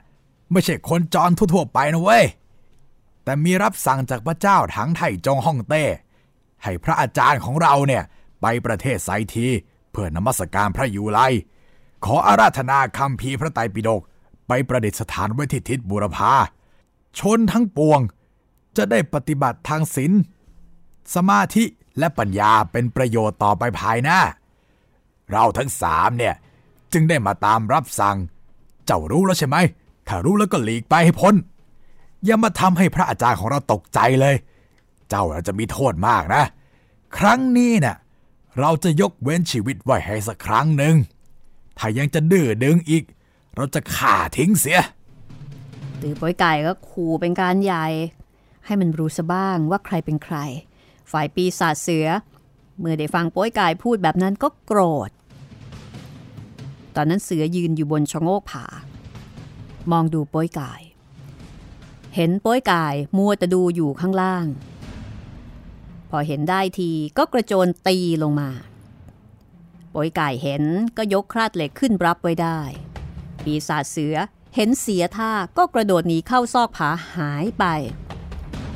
[0.52, 2.26] ไม่ใช่คนจรทั่วๆไปนะเว้ย
[3.24, 5.84] แต่มีรับสั่งจากพระเจ้าถังไถ่จงฮ่องเต้
[6.64, 8.04] ให้พระอาจารย์ของเราเนี่ย
[8.42, 9.48] ไปประเทศไซที
[9.92, 11.20] เพื่อนมัสการพระยูไล
[12.06, 14.02] ขออาราธนาคำพีพระไตรปิฎก
[14.48, 16.34] ไปประดิษฐานไว้ที่ทิศบุรพา
[17.20, 18.00] ชนทั้งปวง
[18.78, 20.12] จะได้ปฏิบัติทางศีล
[21.16, 21.64] สมาธิ
[22.00, 24.20] และปัญญาเป็นประโยชน์ต่อไปภายหน้า
[25.32, 26.36] เราทั้งสามเนี่ย
[26.94, 28.18] จึงได้มาตามรับสั่ง
[28.86, 29.58] เจ้ารู้แล้วใช่ไหม
[30.08, 31.36] ถ้ารู้แล้วก็หลีกไปให้พ้น
[32.26, 34.36] อย่ามาทำให้พระอาจารย์ของเราตกใจเลย
[35.10, 36.44] เจ้าจะมีโทษมากนะ
[37.18, 37.98] ครั้งนี้เนะ่ะ
[38.60, 40.96] เราจะยกเว้นชีวิตไว้ให้สักครั้งหนึ่ง
[41.78, 43.04] ถ้ายังจะดื้อดึงอีก
[43.56, 44.82] เราจะฆ่าทิ้งเสีย
[46.02, 47.86] ตือป้อยไก่ก็ขู่เป็นการใหญ่
[48.66, 50.38] ให้มันรู้ซะบ้างว่าใครเป็นใคร
[51.12, 52.08] ฝ่ายปีศาจเสือ
[52.80, 55.10] เมื่อได้ฟังป้อยไก่พูดแบบนั้นก็โกรธ
[56.96, 58.66] ตอนนั้นเสือยืนอยู่บนชะโงกผา
[59.92, 60.74] มองดูป้อยไก่
[62.16, 62.86] เห็นป้อยไก่
[63.18, 64.46] มัวแต่ดูอยู่ข้างล่าง
[66.10, 68.50] พอเห็นได้ทีก็กระโจนตีลงมา
[69.94, 70.64] ป้อยไก่เห็น
[70.98, 72.60] ก็ยกคราดเหล็กขึ้นรับไว้ได้
[73.44, 74.16] ปีศาจเสือ
[74.56, 77.66] เห็นเสียท่าก็กระโดดหนีเข้าซอกผาหายไป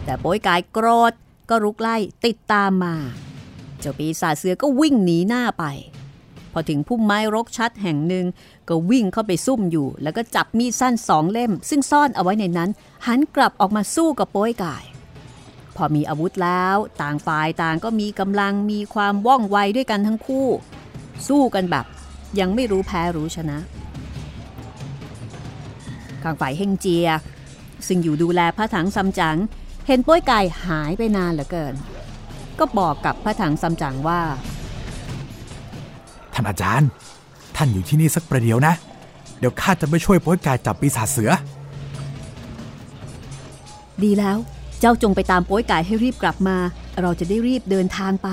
[0.04, 1.14] แต่โป้ยกายโกรธ
[1.50, 2.96] ก็รุกไล่ติดตามมา
[3.80, 5.66] เจ้าปีศาจเสือก็วิ่งหนีหน้าไป
[6.54, 8.26] พอถึงพุ่มไม้รกชัดแห่งหนึ่ง
[8.70, 12.70] ก็วิ่งเข้าไปซุ่มอยู่ แล้วก็จับมีดสั้นสองเล่ม ซึ่งซ่อนเอาไว้ในนั้น
[13.08, 14.84] หันกลับออกมาสู้กับโป้ยกาย
[15.76, 20.48] พอมีอาวุธแล้ว ต่างฝ่ายต่างก็มีกำลังมีความว่องไวด้วยกันทั้งคู่
[21.28, 21.86] สู้กันแบบ
[22.40, 23.58] ยังไม่รู้แพ้รู้ชนะ
[26.24, 27.08] ข้างฝ่ายเฮงเจีย
[27.88, 29.38] ซึ่งอยู่ดูแลพระถังซัมจั๋ง
[29.88, 31.74] เห็นป้วยไก่หายไปนานเหลือเกิน
[32.60, 34.22] ก็บอกกับพระถังซัมจั๋งว่า
[36.34, 36.90] ท่านอาจารย์
[37.56, 38.74] ท่านอยู่ที่นี่สักประเดี๋ยวนะ
[39.40, 41.32] เดี๋ยวข้าจะไปช่วยป้วยไก่จับปีศาจเสือ
[44.04, 44.38] ดีแล้ว
[44.80, 46.58] เจ้าจงไปตามป้วยไก่ให้รีบกลับมา
[47.02, 48.30] เราจะได้รีบเดินทางไป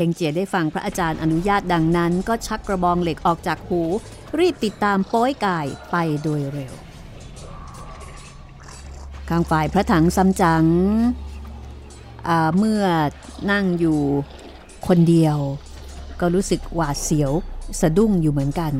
[0.00, 3.82] เฮงเจียได้ฟังพระอาจารย์อนุญาตดังนั้น ก็ชักกระบองเหล็กออกจากหู
[4.38, 6.74] รีบติดตามโป้ยกายไปโดยเร็ว
[9.28, 10.64] ข้างฝ่ายพระถังซัมจั๋ง
[12.58, 12.82] เมื่อ
[13.50, 13.98] นั่งอยู่
[14.86, 15.38] คนเดียว
[16.20, 17.32] ก็รู้สึกหวาดเสียว
[17.80, 18.72] สะดุ้งอยู่เหมือนกัน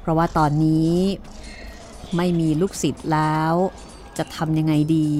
[0.00, 0.94] เพราะว่าตอนนี้
[2.16, 3.52] ไม่มีลูกศิษย์แล้ว
[4.18, 5.10] จะทำยังไงดี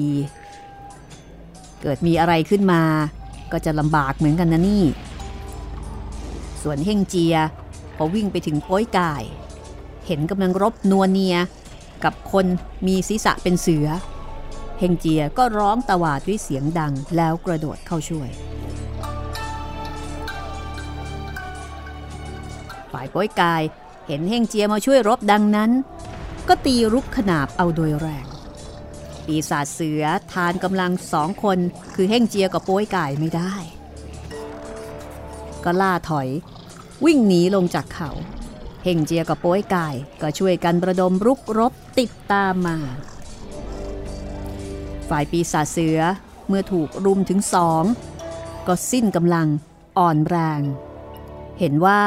[1.81, 2.83] เกิดมีอะไรขึ้นมา
[3.51, 4.83] ก็จะลำบากเหมือนกันนะนี่
[6.61, 7.35] ส่วนเฮงเจีย
[7.95, 9.23] พอวิ่งไปถึงโป้ยกาย
[10.07, 11.35] เห็นกำลังรบนัวเนีย
[12.03, 12.45] กับคน
[12.87, 13.87] มีศีรษะเป็นเสือ
[14.79, 18.29] เฮงเจียก็ร้องตะวาดด้วยเสียงดังแล้วกระโดดเข้าช่วย
[22.91, 23.61] ฝ่ายป้อยกาย
[24.07, 25.71] เห็นเฮงเจียมาช่วยรบดังนั้น
[26.47, 28.25] ก็ตีรุกขนาบเอาโดยแรง
[29.25, 31.57] ปีศาจเสือทานกำลังสองคน
[31.95, 33.55] คือเฮงเจียกับป้อยกายไม่ได้
[35.63, 36.27] ก็ล่าถอย
[37.05, 38.11] วิ่งหนีลงจากเขา
[38.83, 42.77] เฮงเจียกับโป้ยกายก็ช่วยกันประดมรุกรบติดตามมา
[45.09, 45.99] ฝ่ายปีศาจเสือ
[46.47, 47.83] เมื่อถูกรุมถึงสอง
[48.67, 49.47] ก็สิ้นกำลัง
[49.97, 50.61] อ่อนแรง
[51.59, 52.01] เห็นว่า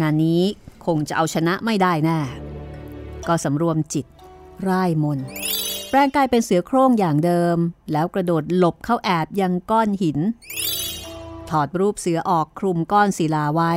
[0.00, 0.42] งานนี้
[0.86, 2.20] คงจะเอาชนะไม่ได้แน่
[3.28, 4.06] ก็สำรวมจิต
[4.68, 5.18] ร่ายมน
[5.88, 7.56] แปลงกายเป็นเสือโคร่งอย่างเดิม
[7.92, 10.18] แล้วกระโดดหลบเข้าแอบยังก้อนหิน
[11.50, 13.72] ถอดรูปเสือออกคลุมก้อนศิลาไว้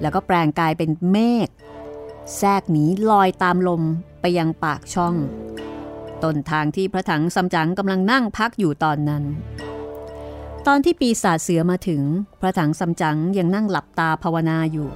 [0.00, 1.48] แล้วก็แปลงกายเป็นเมฆ
[2.36, 3.82] แทรกหนีลอยตามลม
[4.20, 5.14] ไปยังปากช่อง
[6.22, 9.24] ต้นทางที่พระถังซัมจั๋งกำลังนั่งพักอยู่ตอนนั้น
[10.66, 12.02] ตอนที่ปีศาจเสือมาถึง
[12.40, 14.88] พระถังซัมจั๋งยังนั่งหลับตาภาวนาอยู่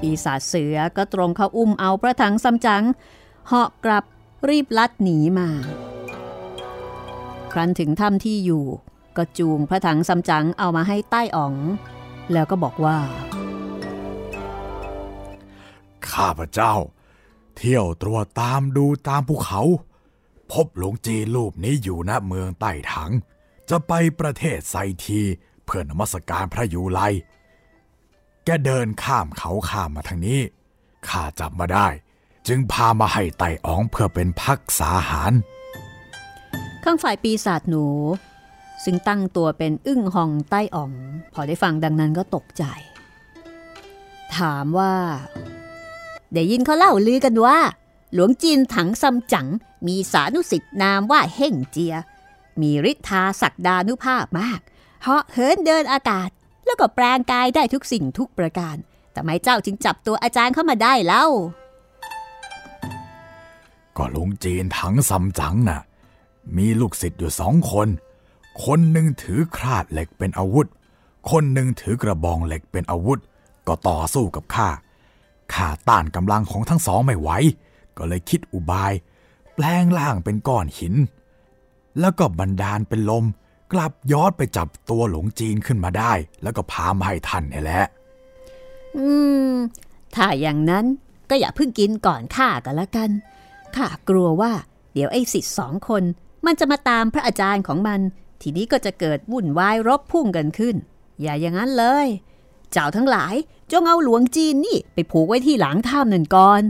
[0.00, 2.84] ปีศาจเสือก็ตรงเข้าอุ้มเอาพระถังซัมจั๋ง
[3.48, 4.04] เหาะกลับ
[4.48, 5.48] รีบลัดหนีมา
[7.52, 8.64] ครั้นถึงถ้ำที่อยู่
[9.16, 11.54] ก็จูงพระถังซัมจั๋งเอามาให้ใต้อ๋อง
[12.32, 12.98] แล้วก็บอกว่า
[16.10, 16.74] ข้าพเจ้า
[17.56, 19.60] เที่ยวตรวจตามดูตามภูเขา
[20.52, 23.12] พบหลวงจีรูปนี้อยู่ณเมืองใต้ถัง
[23.70, 25.20] จะไปประเทศไซที
[25.64, 27.00] เพื่อนมัสการพระยูไล
[28.44, 30.40] แกเดินข้ามเขาข้ามมาทางนี้
[31.08, 31.88] ข้าจับมาได้
[32.48, 35.32] จึงพามาให้ไต่อ๋องเพื่อเป็นพักษาหาร
[36.84, 37.86] ข้างฝ่ายปีศาจหนู
[38.84, 40.92] ซึ่งตั้งตัวเป็นอึ้งหองใต้อ๋อง
[41.34, 42.64] พอได้ฟังดังนั้นก็ตกใจ
[44.36, 44.94] ถามว่า
[46.34, 47.58] ได้ยินเขาเล่าลือกันว่า
[48.14, 49.48] หลวงจีนถังซัมจั๋ง
[49.86, 51.94] มีสานุสิทธิ์นามว่าเฮ่งเจีย
[52.60, 54.60] มีฤทธาศักดานุภาพมาก
[55.02, 56.30] เหาะเหินเดินอากาศ
[56.64, 58.76] แล้วก็แปลงกายได้ทุกสิ่งทุกประการ
[59.12, 61.26] แต่ไม่เจ้าจึงจับตัวอาจารย์เข้ามาได้เล่า
[63.96, 65.80] ก็หลวงจีนถังซัมจั๋งน่ะ
[66.56, 67.88] มีลูกศิษย์อยู่สองคน
[68.64, 70.66] คนหนึ่งถือคราดเหล็กเป็นอาวุธ
[71.30, 73.18] คนหนึ่งถือกระบองเหล็กเป็นอาวุธ
[73.66, 74.68] ก็ต่อสู้กับข้า
[75.54, 77.30] ข้าต้านกำลังของทั้งสองไม่ไหว
[77.96, 78.92] ก็เลยคิดอุบาย
[79.54, 80.94] แปลงร่างเป็นก้อนหิน
[82.00, 83.24] แล้วก็บันดาลเป็นลม
[83.72, 86.12] กลับย้อนไปจับตัวหลงจีนขึ้นมาได้
[86.42, 87.84] แล้วก็พามาให้ท่านนี่แหละ
[88.96, 89.08] อื
[89.48, 89.52] ม
[90.14, 90.84] ถ้าอย่างนั้น
[91.30, 93.10] ก็อย่าเพิ่งกินก่อนข้ากันละกัน
[93.76, 94.52] ข้ากลัวว่า
[94.92, 96.02] เดี๋ยวไอ้สิทธิ์สองคน
[96.46, 98.00] มันจะมาตามพระอาจารย์ของมัน
[98.46, 100.76] ทีนี้ก็จะเกิดวุ่นวายรบพุ่งกันขึ้น
[101.20, 102.06] อย่าอย่างนั้นเลย
[102.72, 103.34] เจ้าทั้งหลาย
[103.72, 106.62] จงเอาหลวงจีนนี่ไปผูกไว้ที่หลังถ้ำนั่นก่อน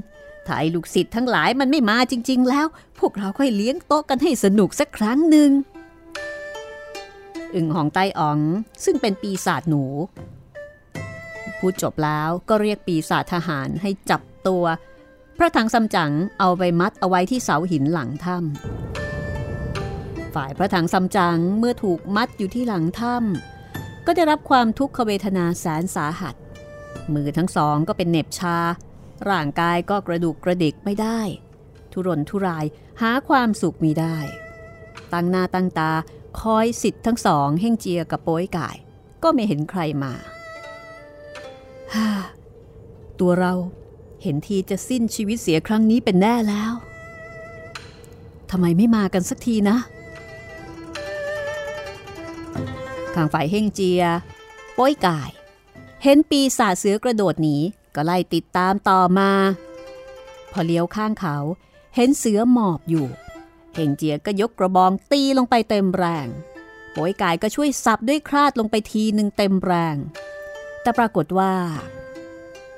[0.47, 2.67] ถ้าไอ้ลูกศิษย์ทั้งหลายมันไม่มาจริง ๆ แล้ว
[2.99, 5.51] พวกเราค่อยเลี้ยงโต๊ะกันให้สนุกสักครั้งหนึ่ง
[7.55, 8.39] อึ่งหองไต้อ๋อง
[8.85, 9.85] ซึ่งเป็นปีศาจหนู
[11.59, 14.65] พูดจบแล้วก็เรียกปีศาจทหารให้จับตัว
[15.39, 18.84] พระถังซัมจั๋งเอาไปมัดเอาไว้ที่เสาหินหลังถ้ำ
[20.35, 26.35] ฝ่ายพระถังซัมจั๋งเมื่อถูกมัดอยู่ที่หลังถ้ำก็ได้รับความทุกขเวทนาแสนสาหัส
[27.15, 28.59] มือทั้งสองก็เป็นเหน็บชา
[29.31, 31.21] ร่างกายก็กระดูกกระดิกไม่ได้
[31.93, 32.65] ทุรนทุราย
[33.01, 34.17] หาความสุขมีได้
[35.13, 35.93] ตั้งหน้าตั้งตา
[36.41, 38.77] คอยสิทธิ์ทั้งสองเฮ่งเจียกับโป้ยก่าย
[39.23, 40.13] ก็ไม่เห็นใครมา
[41.95, 42.09] ฮ่า
[43.21, 43.55] ตัวเรา
[44.23, 46.73] เห็นทีจะสิ้นชีวิตเสียครั้งนี้เป็นแน่แล้ว
[48.51, 49.79] ทำไมไม่มากันสักทีนะ
[53.15, 54.03] ข้างฝ่ายเฮ่งเจีย
[54.75, 55.31] โป้ยกาย
[56.03, 57.57] เห็นปีศาจเสือกระโดดหนี
[57.95, 59.31] ก็ไล่ติดตามต่อมา
[60.53, 61.37] พอเลี้ยวข้างเขา
[61.95, 63.07] เห็นเสือหมอบอยู่
[63.75, 66.29] เฮงเจียก็ยกกระบองตีลงไปเต็มแรง
[66.93, 69.97] โป้ยกายก็ช่วยสับด้วยคราดลงไปทีหนึ่งเต็มแรง
[70.83, 71.53] แต่ปรากฏว่า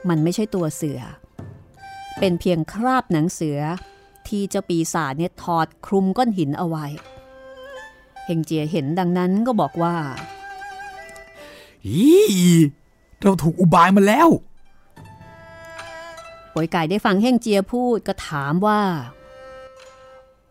[0.08, 1.00] มันไม่ใช่ตัวเสือ
[2.18, 3.58] เป็นเพียงคราบหนังเสือ
[4.28, 6.86] ที่เจ้าปีศาจเนี่ยถอดคลุมก้อนหินเอาไว้
[8.26, 9.94] เฮงเจียเห็นดังนั้นก็บอกว่า
[11.86, 12.04] อี
[13.22, 14.28] เราถูกอุบายมาแล้ว
[16.54, 18.80] ป่วยกายได้ฟังเฮงเจียพูดก็ถามว่า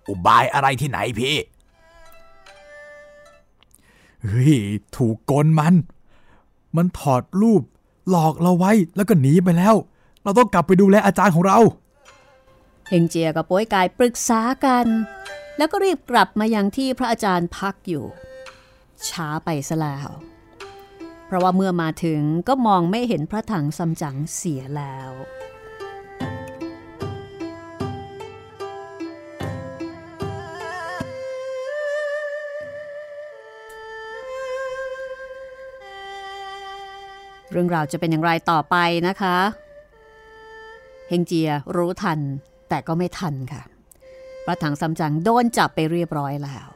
[0.10, 1.36] อุบายอะไรที่ไหนพี่
[4.24, 4.56] เฮ้ย
[4.98, 5.74] ถูกกลมัน
[6.76, 7.62] มันถอดรูป
[8.10, 9.76] หลอกเราไว้แล้วก็หนีไปแล้ว
[10.24, 11.58] เราต้องกลับไปดูแลอาจารย์ของเรา
[12.90, 14.86] เฮงเจียกับป่วยกายปรึกษากัน
[15.58, 18.06] แล้วก็รีบกลับมายังที่พระอาจารย์พักอยู่
[19.10, 20.10] ช้าไปซะแล้ว
[21.26, 25.12] เพราะว่าเมื่อมาถึงก็มองไม่เห็นพระถังซัมจั๋งเสียแล้ว
[37.52, 38.76] เรื่องราวจะเป็นอย่างไรต่อไป
[39.08, 39.38] นะคะ
[41.10, 42.20] เฮงเจียรู้ทัน
[42.70, 43.64] แต่ก็ไม่ทันค่ะ
[44.46, 46.70] พระถังซัมจั๋งโดนจับไปเรียบร้อยแล้ว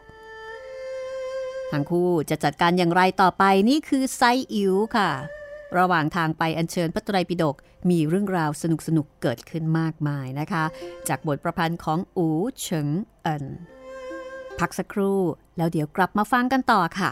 [1.72, 4.22] ทั้งคู่จะจัดการอย่างไรต่อไปนี่คือไซ
[4.54, 5.10] อิ๋วค่ะ
[5.78, 7.56] ระหว่างทางไปอัญเชิญพระไตรปิฎก
[7.90, 10.64] มีเรื่องราวสนุกสนุกเกิดขึ้นมากมายนะคะ
[11.08, 12.28] จากบทประพันธ์ของอู
[12.62, 12.88] เฉิง
[13.22, 13.46] เอิน
[14.60, 15.20] พักสักครู่
[15.58, 17.12] แล้วเดี๋ยวกลับมาฟังกันต่อค่ะ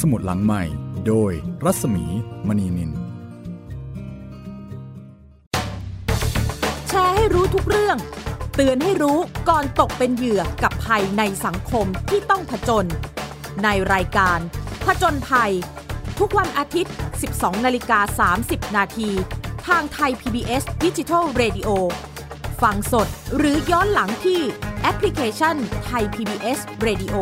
[0.00, 0.62] สมุดหลังใหม่
[1.06, 1.32] โดย
[1.64, 2.04] รัศมี
[2.48, 2.90] มณีนิน
[6.88, 7.96] แชร์ให้รู้ทุกเรื่อง
[8.54, 12.86] เตือนให้รู้ก่อนตกเป็นเหยื่อกับภัยในสังคมที่ต้องผจญ
[13.64, 14.38] ในรายการ
[14.86, 15.52] ผจญภัย
[16.18, 16.94] ทุกวันอาทิตย์
[17.28, 19.10] 12 นาฬิกา 30 นาที
[19.66, 21.68] ทางไทย PBS d i g i ดิ Radio
[22.62, 24.40] ฟังสดหรือย้อนหลังที่
[24.82, 27.14] แอปพลิเคชันไทย PBS Radio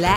[0.00, 0.16] และ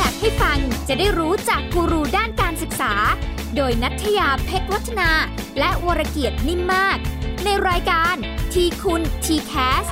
[0.00, 0.58] อยากให้ฟัง
[0.88, 2.92] จะได้รู้จากกูรูด้านการศึกษา
[3.56, 5.10] โดยนัทยาเพชรวัฒนา
[5.58, 6.98] และวรเกียดนิ่มมาก
[7.44, 8.14] ในรายการ
[8.52, 9.84] ทีคุณ TCAS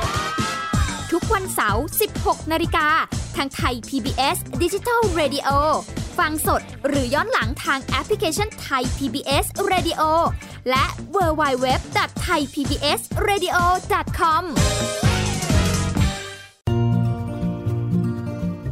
[1.12, 1.85] ทุกวันเสาร์
[2.19, 2.88] 16 นาฬิกา
[3.37, 5.49] ทางไทย PBS d i g i ดิจิ Radio
[6.19, 10.03] ฟังสดหรือย้อนหลังทางแอปพลิเคชันไทย PBS Radio
[10.71, 10.85] และ
[11.16, 11.66] w w w
[11.97, 13.57] t h a i PBS Radio
[14.19, 14.45] com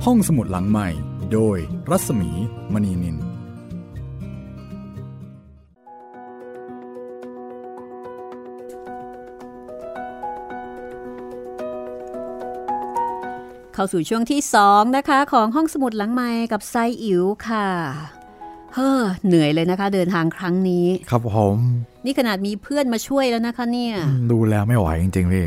[0.05, 1.59] ห้องสมุดหลังใหม่ โดย
[1.91, 2.31] รัศมี
[2.73, 3.23] มณีนินก
[13.75, 17.69] เข้าสู่ช่วงที่สองนะคะ ของห้องสมุดหลังไม้กับไซอิ๋วค่ะ
[18.75, 21.57] เฮ้อเหนื่อยเลยนะคะ เดินทางครั้งนี้ ครับผม
[22.05, 23.95] นี่ขนาดมีเพื่อนมาช่วยแล้วนะคะเนี่ย
[24.31, 25.47] ดูแล้วไม่ไหวจริงๆพี่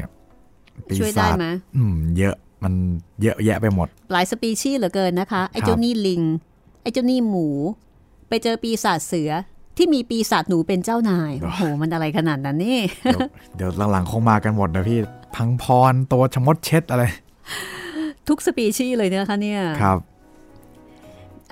[0.87, 2.73] ปีช่วยได้ศาจไหมอืม เยอะ มัน
[3.21, 6.21] เยอะแยะไปหมด หลายสปีชีส์เหลือเกินนะคะ ไอ้ครับเจ้านี่ลิง
[6.81, 7.47] ไอ้เจ้านี่หมู
[8.29, 9.31] ไปเจอปีศาจเสือ
[9.77, 13.19] ที่มีปีศาจหนูเป็นเจ้านาย โอ้โห มันอะไรขนาดนั้นนี่ เดี๋ยว
[13.55, 14.99] เดี๋ยวหลังๆคงมากันหมดนะพี่
[15.35, 17.03] พังพร ตัวชะมดเช็ดอะไร
[18.27, 19.99] ทุกสปีชีส์เลยนะคะเนี่ย ครับ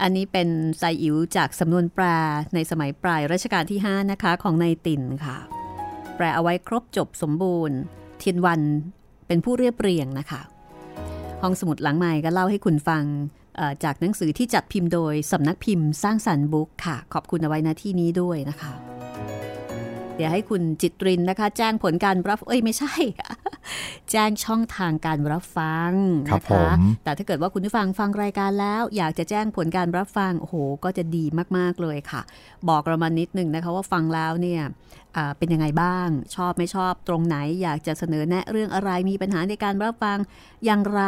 [0.02, 2.06] อันนี้เป็นไซอิ๋วจากสำนวนแปล
[2.54, 5.38] ในสมัยปลายรัชกาลที่ 5 นะคะ ของนายติ่นค่ะ
[6.16, 7.78] แปลเอาไว้ครบจบสมบูรณ์
[8.20, 8.62] เทียนวัน
[9.28, 10.42] เป็นผู้เรียบเรียงนะคะ
[11.46, 13.04] ห้องสมุดหลังใหม่ก็เล่าให้คุณฟัง
[13.84, 18.95] จากหนังสือที่จัดพิมพ์โดยสำนักพิมพ์สร้างสรรค์บุ๊กค่ะ ขอบคุณเอาไว้ณที่นี้ด้วยนะคะ
[20.18, 22.94] เดี๋ยวให้คุณจิตรินนะคะ แจ้งผลการรับเอ้ยไม่ใช่
[24.12, 25.92] แจ้งช่องทางการรับฟัง
[26.30, 31.26] ครับนะผคะมแต่ถ้าเกิดว่าคุณผู้ฟังฟังรายการแล้ว อยากจะแจ้งผลการรับฟังโอ้โหก็จะดี
[31.58, 32.22] มากๆเลยค่ะ
[32.70, 34.62] บอกเรามานิดนึงนะคะว่าฟังแล้วเนี่ย
[35.16, 40.18] อ่าเป็นยังไงบ้าง ชอบไม่ชอบตรงไหน อยากจะเสนอแนะเรื่องอะไรมีปัญหาในการรับฟัง
[40.66, 41.04] อย่างไร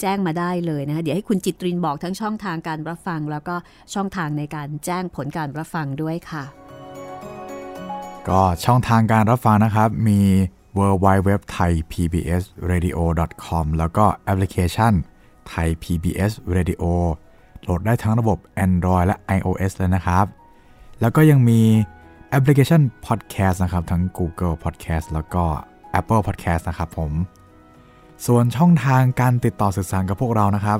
[0.00, 3.56] แจ้งมาได้เลยนะคะเดี๋ยวให้คุณจิตรินบอกทั้งช่องทางการรับฟัง แล้วก็
[3.94, 6.44] ช่องทางในการแจ้งผลการรับฟังด้วยค่ะ
[8.28, 10.20] ก็ช่องทางการรับฟังนะครับ มี
[10.78, 12.98] w w w t h a i PBS Radio
[13.44, 14.92] com แล้วก็แอปพลิเคชัน
[15.48, 16.84] ไทย PBS Radio
[17.62, 20.26] โหลดได้ทั้งระบบ Android และ iOS เลยนะครับ
[21.00, 21.60] แล้วก็ยังมี
[22.28, 25.44] แอปพลิเคชัน Podcast นะครับ ทั้ง Google Podcast แล้วก็
[26.00, 27.12] Apple Podcast นะครับผม
[28.26, 30.78] ส่วนช่องทางการติดต่อสื่อสารกับพวกเรานะครับ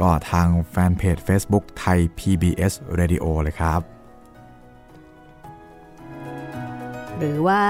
[0.00, 3.93] ก็ทางแฟนเพจ Facebook ไทย PBS Radio เลยครับ
[7.18, 7.62] หรือว่า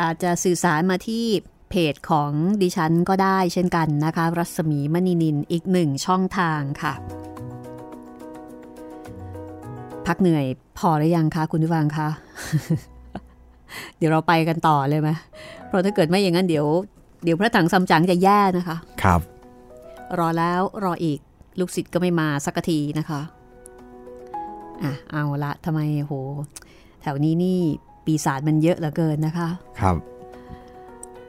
[0.00, 1.24] อาจจะสื่อสารมาที่
[1.70, 6.92] เพจของดิฉันก็ได้เช่นกันนะคะ รัศมีมณีนินอีกหนึ่งช่องทางค่ะ
[10.06, 10.44] พักเหนื่อย
[10.78, 12.08] พอหรือยังคะคุณผู้ฟังคะ
[13.96, 15.10] เดี๋ยวเราไปกันต่อเลยไหม
[15.66, 16.66] เพราะถ้าเกิดไม่อย่างนั้นเดี๋ยว
[17.24, 19.20] เดี๋ยวพระถังซัมจั๋งจะแย่นะคะ ครับ
[20.18, 21.18] รอแล้วรออีก
[21.60, 23.20] ลูกศิษย์ก็ไม่มาสักทีนะคะ
[24.82, 26.14] อะเอาละทำไมโห
[27.02, 27.60] แถวนี้นี่
[28.06, 29.48] ปีศาจมันเยอะเหลือเกินนะคะ
[29.80, 29.96] ครับ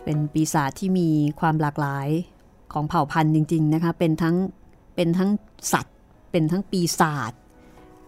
[0.04, 1.10] เป็นปีศาจที่มี
[1.40, 2.08] ความหลากหลาย
[2.74, 4.36] ของเผ่าพันธุ์จริง ๆ นะคะ เป็นทั้ง
[4.96, 5.30] เป็นทั้ง
[5.74, 5.96] สัตว์
[6.32, 7.32] เป็นทั้งปีศาจ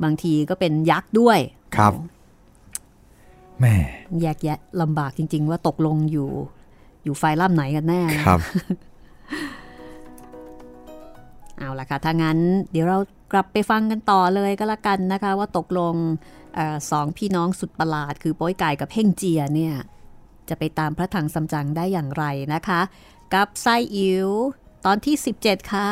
[0.04, 1.40] บางทีก็เป็นยักษ์ด้วย
[1.76, 1.94] ครับ
[3.60, 3.76] แม่
[4.22, 6.30] แยกแยะลำบากจริง ๆ ว่าตกลงอยู่
[7.04, 8.40] อยู่ไฟล่ำไหนกันแน่นะครับ
[11.58, 12.38] เอาละค่ะ ถ้างั้น
[12.72, 12.98] เดี๋ยวเรา
[13.32, 16.39] กลับไปฟังกันต่อเลยก็แล้วกันนะคะ ว่าตกลงเออ
[16.92, 19.76] สองพี่น้องสุดประหลาด คือป้ยไก่กับเฮ่งเจียเนี่ย
[20.50, 22.82] จะไปตามพระถังซัมจังได้อย่างไรนะคะ
[23.34, 24.30] กับไซอิ๋ว
[24.86, 25.90] ตอนที่ 17 ค่ะ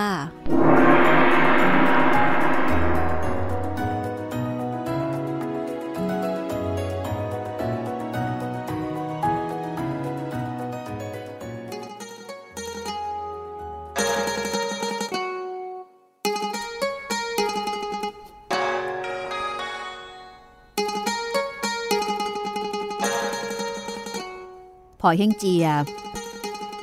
[25.07, 25.67] อเฮงเจีย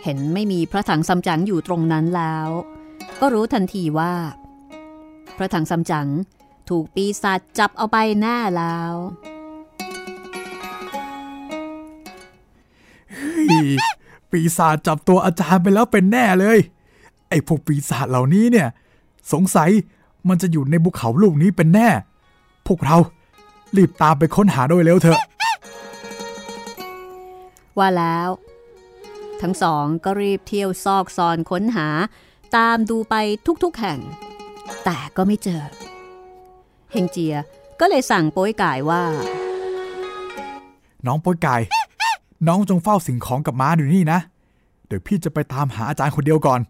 [0.05, 2.49] เห็นไม่มีพระถังซัมจั๋งอยู่ตรงนั้นแล้ว
[3.21, 4.13] ก็รู้ทันทีว่า
[5.37, 6.09] พระถังซัมจั๋ง
[6.69, 8.95] ถูกปีศาจจับเอาไปแน่แล้ว
[14.31, 16.59] ปีศาจจับตัวอาจารย์ไปแล้วเป็นแน่เลย
[17.29, 18.69] ไอ้พวกปีศาจเหล่านี้เนี่ย
[19.33, 19.71] สงสัย
[20.29, 21.89] มันจะอยู่ในภูเขาลูกนี้เป็นแน่
[22.67, 22.97] พวกเรา
[23.77, 25.19] รีบตามไปค้นหาโดยเร็วเถอะ
[27.79, 28.29] ว่าแล้ว
[29.43, 31.89] ทั้งสองก็รีบเที่ยวซอกซอนค้นหา
[32.57, 33.15] ตามดูไป
[33.65, 33.99] ทุกๆแห่ง
[34.85, 35.63] แต่ก็ไม่เจอ
[36.93, 37.37] เฮงเจีย
[37.81, 39.03] ก็เลยสั่งโป้ยก่ายว่า
[41.07, 41.57] น้องโป้ยไก่
[42.49, 44.19] น้องจงเฝ้าสิ่งของกับม้าอยู่นี่นะ
[44.87, 46.61] เดี๋ยวพี่จะไปตามหาอาจารย์คนเดียวก่อน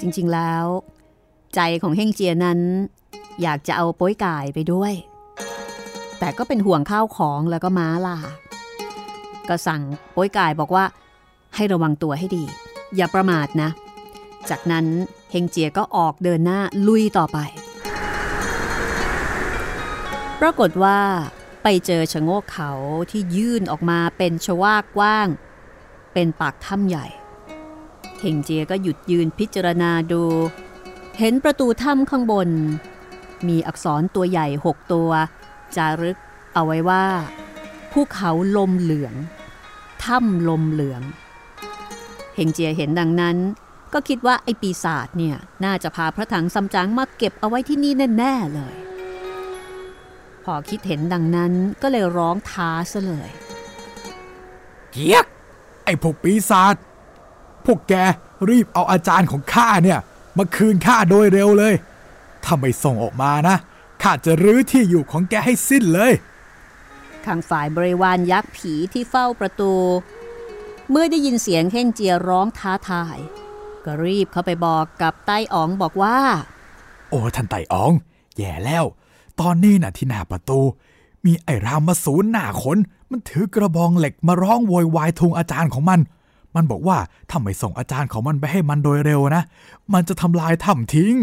[0.00, 0.64] จริงๆแล้ว
[1.54, 2.60] ใจของเฮงเจียนั้น
[3.42, 4.92] อยากจะเอาโป้ยก่ายไปด้วย
[6.24, 8.16] แต่ก็เป็นห่วงข้าวของแล้วก็ม้าล่ะ
[9.48, 10.84] ก็สั่งโป้ยกายบอกว่า
[11.54, 12.44] ให้ระวังตัวให้ดี
[12.96, 13.70] อย่าประมาทนะ
[14.50, 14.86] จากนั้น
[15.30, 17.38] เฮงเจียก็ออกเดินหน้าลุยต่อไป
[20.40, 20.98] ปรากฏว่า
[21.62, 22.70] ไปเจอชะโงกเขา
[23.10, 25.28] ที่ยื่นออกมาเป็นชวากกว้าง
[26.12, 27.06] เป็นปากถ้ำใหญ่
[28.20, 30.22] เฮงเจียก็หยุดยืนพิจารณาดู
[31.18, 32.48] เห็นประตูถ้ำข้างบน
[33.48, 35.10] มีอักษรตัวใหญ่หกตัว
[35.76, 36.18] จารึก
[36.54, 37.04] เอาไว้ว่า
[37.92, 39.14] ภูเขาลมเหลือง
[40.04, 41.02] ถ้ำลมเหลือง
[42.34, 43.36] เฮงเจียเห็นดังนั้น
[43.92, 48.74] ก็คิดว่าไอ้ปีศาจเนี่ย น่าจะพาพระถังซัมจั๋งมาเก็บเอาไว้ที่นี่แน่ ๆ เลย
[50.44, 51.52] พอคิดเห็นดังนั้น
[51.82, 53.30] ก็เลยร้องท้าซะเลย
[54.92, 55.26] เกียก
[55.84, 56.74] ไอ้พวกปีศาจ
[57.66, 57.94] พวกแก
[58.48, 59.98] รีบเอาอาจารย์ของข้าเนี่ย
[60.38, 61.74] มาคืนข้าโดยเร็วเลย
[62.44, 63.56] ถ้าไม่ส่งออกมานะ
[64.02, 66.12] ข้าจะรื้อที่อยู่ของแกให้สิ้นเลย
[67.26, 69.72] ข้างฝ่ายบริวารยักษ์ผีที่เฝ้าประตู
[70.90, 73.18] เมื่อได้ยินเสียงเฮ่งเจียร้องท้าทาย
[73.84, 76.16] ก็รีบเข้าไปบอกกับใต้อ๋องบอกว่า
[77.10, 77.92] โอ้ท่านไต่อ๋อง
[78.36, 78.84] แย่แล้ว
[79.40, 80.60] ตอนนี้น่ะที่หน้าประตู
[81.24, 82.78] มีไอ้รามมาสูนหน้าขน
[83.10, 86.00] มันถือกระบองเหล็กมาร้องโวยวายทวงอาจารย์ของมัน
[86.54, 86.98] มันบอกว่า
[87.30, 89.42] ถ้าไม่ส่งอาจารย์ของมันไปให้มันโดยเร็วนะ
[89.92, 91.14] มันจะทำลายถ้ำทิ้ง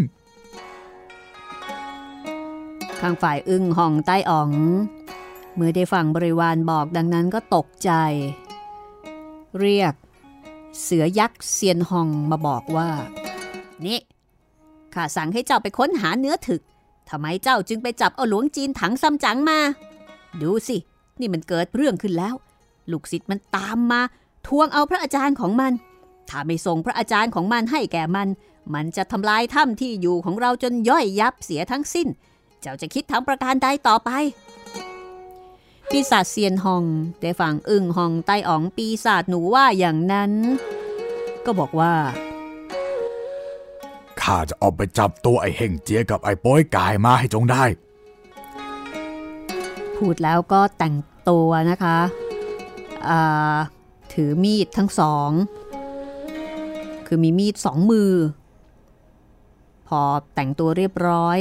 [3.01, 4.51] ข้างฝ่ายอึ้งห่องใต้อ๋อง
[5.55, 7.91] เมื่อได้ฟังบริวารบอกดังนั้นก็ตกใจ
[9.59, 9.93] เรียก
[10.81, 12.89] เสือยักษ์เซียนห่องมาบอกว่า
[13.85, 13.99] นี่
[14.93, 16.61] ข้าสั่งให้เจ้าไปค้นหาเนื้อถึก
[17.09, 19.59] ทำไมเจ้าจึงไปจับเอาหลวงจีนถังซัมจั๋งมา
[20.41, 20.77] ดูสิ
[21.19, 22.35] นี่มันเกิดเรื่องขึ้นแล้ว
[22.91, 24.01] ลูกศิษย์มันตามมา
[24.47, 25.73] ทวงเอาพระอาจารย์ของมัน
[26.29, 28.27] ถ้าไม่ส่งพระอาจารย์ของมันให้แก่มัน
[28.73, 32.07] มันจะทำลายถ้ำที่อยู่ของเราจนย่อยยับเสียทั้งสิ้น
[32.61, 34.09] เจ้าจะคิดทำประการใดต่อไป
[35.89, 36.85] ปีศาจเซียนหอง
[37.21, 40.31] ได้ฟังอึ่งหองใต้อ๋องปีศาจหนูว่าอย่างนั้น
[41.45, 41.93] ก็บอกว่า
[44.21, 47.63] ข้าจะออกไปจับตัวไอ้เฮงเจียกับไอ้โป้ยกายมาให้จงได้
[49.95, 50.95] พูดแล้วก็แต่ง
[51.29, 51.97] ตัวนะคะ
[53.09, 53.57] อ่า
[54.13, 55.29] ถือมีดทั้งสอง
[57.07, 58.11] คือมีมีดสองมือ
[59.87, 60.01] พอ
[60.35, 61.37] แต่งตัวเรียบร้อย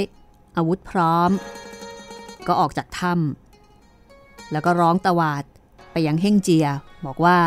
[0.59, 1.31] อาวุธพร้อม
[2.47, 5.45] ก็ออกจากถ้ำแล้วก็ร้องตวาด
[5.93, 6.67] ไปยังเฮ่งเจีย
[7.07, 7.39] บอกว่า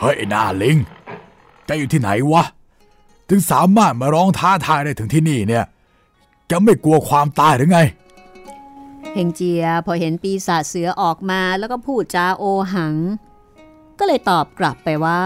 [0.00, 0.76] เฮ้ยไอ้หน้าลิง
[1.66, 2.44] แกอยู่ที่ไหนวะ
[3.28, 5.64] ถึงสามารถมาร้องท้าทายได้ถึงที่นี่เนี่ย
[6.46, 7.80] แกไม่กลัวความตายหรือไง
[9.14, 12.94] เฮงเจียพอเห็นปีศาจเสือออกมาแล้วก็พูดจาโอหัง
[13.98, 15.22] ก็เลยตอบกลับไปว่า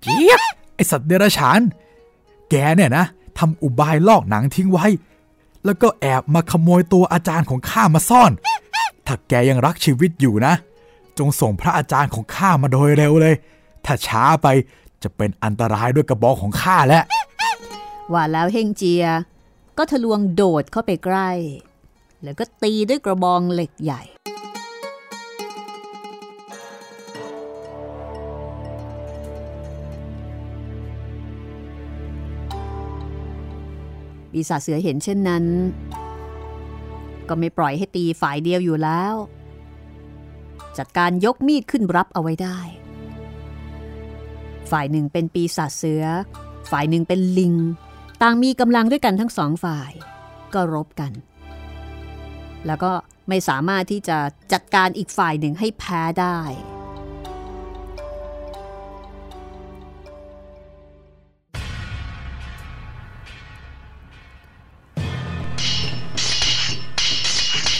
[0.00, 0.40] เจี๊ยบ
[0.74, 1.60] ไอสัตว์เดรัจฉาน
[2.50, 3.04] แกเนี่ยนะ
[3.38, 4.86] ทำอุบายลอกหนังทิ้งไว้
[5.64, 8.32] แล้วก็แอบมาขโมยตัวอาจารย์ของข้ามาซ่อน
[9.06, 10.54] ถ้าแกยังรักชีวิตอยู่นะ
[11.18, 13.34] จงส่งพระอาจารย์ของข้ามาโดยเร็วเลย
[13.84, 14.46] ถ้าช้าไป
[15.02, 17.04] จะเป็นอันตรายด้วยกระบอกของข้าแล้ว
[18.12, 19.06] ว่าแล้วเฮงเจีย
[19.78, 21.30] ก็ทะลวงโดดเข้าไปใกล้
[22.22, 24.02] แล้วก็ตีด้วยกระบองเหล็กใหญ่
[34.32, 35.44] ปีศาจเสือเห็นเช่นนั้น
[37.28, 39.14] ก็ไม่ปล่อยให้ตีฝ่ายเดียวอยู่แล้ว
[40.78, 42.58] จัดการยกมีดขึ้นรับเอาไว้ได้
[44.70, 46.04] ฝ่ายหนึ่งเป็นปีศาจเสือ
[46.70, 47.54] ฝ่ายหนึ่งเป็นลิง
[48.22, 49.90] ต่างมีกำลังด้วยกันทั้งสองฝ่าย
[50.54, 51.12] ก็รบกัน
[52.66, 52.92] แล้วก็
[53.28, 54.18] ไม่สามารถที่จะ
[54.52, 56.38] จัดการอีกฝ่ายหนึ่งให้แพ้ได้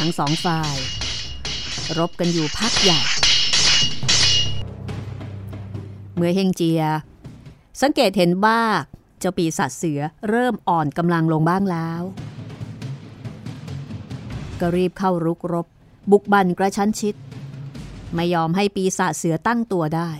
[0.05, 0.77] ทั้งสองฝ่าย
[1.99, 3.01] รบกันอยู่พักใหญ่
[6.15, 6.83] เมื่อเฮงเจีย
[7.83, 8.61] สังเกตเห็นว่า
[9.19, 12.03] เจ้าปีศาจเสือเริ่มอ่อนกำลังลงบ้างแล้ว
[14.61, 15.67] ก็รีบเข้ารุกรบ
[16.11, 17.15] บุกบันกระชั้นชิด
[18.15, 20.11] ไม่ยอมให้ปีศาจเสือตั้งตัวได้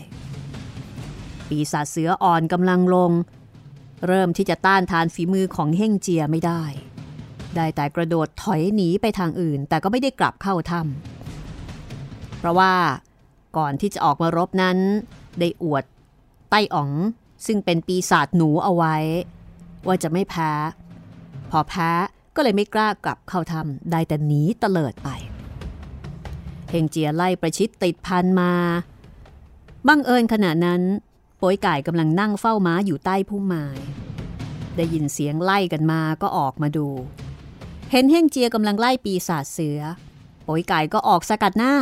[1.49, 3.13] ปีศาจเสืออ่อนกำลังลง
[4.07, 6.63] เริ่มที่จะต้านทานฝีมือของเฮงเจียไม่ได้
[7.57, 12.73] ได้แต่กระโดดถอยหนีไปทางอื่น แต่ก็ไม่ได้กลับเข้าถ้ำเพราะว่า
[13.57, 14.79] ก่อนที่จะออกมารบนั้น
[15.41, 15.85] ได้อวด
[16.51, 16.91] ไต้อ๋อง
[17.47, 18.97] ซึ่งเป็นปีศาจหนูเอาไว้
[19.87, 20.51] ว่าจะไม่แพ้
[21.51, 21.91] พอแพ้
[22.37, 25.09] ก็เลยไม่กล้ากลับเข้าถ้ำได้แต่หนีเตลิดไป
[26.71, 28.53] เฮงเจียไล่ประชิดติดพันมา
[29.89, 30.83] บังเอิญขณะนั้น
[31.39, 33.67] โป้ยไก่กำลังนั่งเฝ้าม้าอยู่ใต้พุ่มไม้
[34.77, 36.89] ได้ยินเสียงไล่กันมาก็ออกมาดู
[37.95, 39.81] เห็นเฮงเจียกำลังไล่ปีศาจเสือ
[40.45, 41.75] โป้ยไก่ก็ออกสกัดหน้า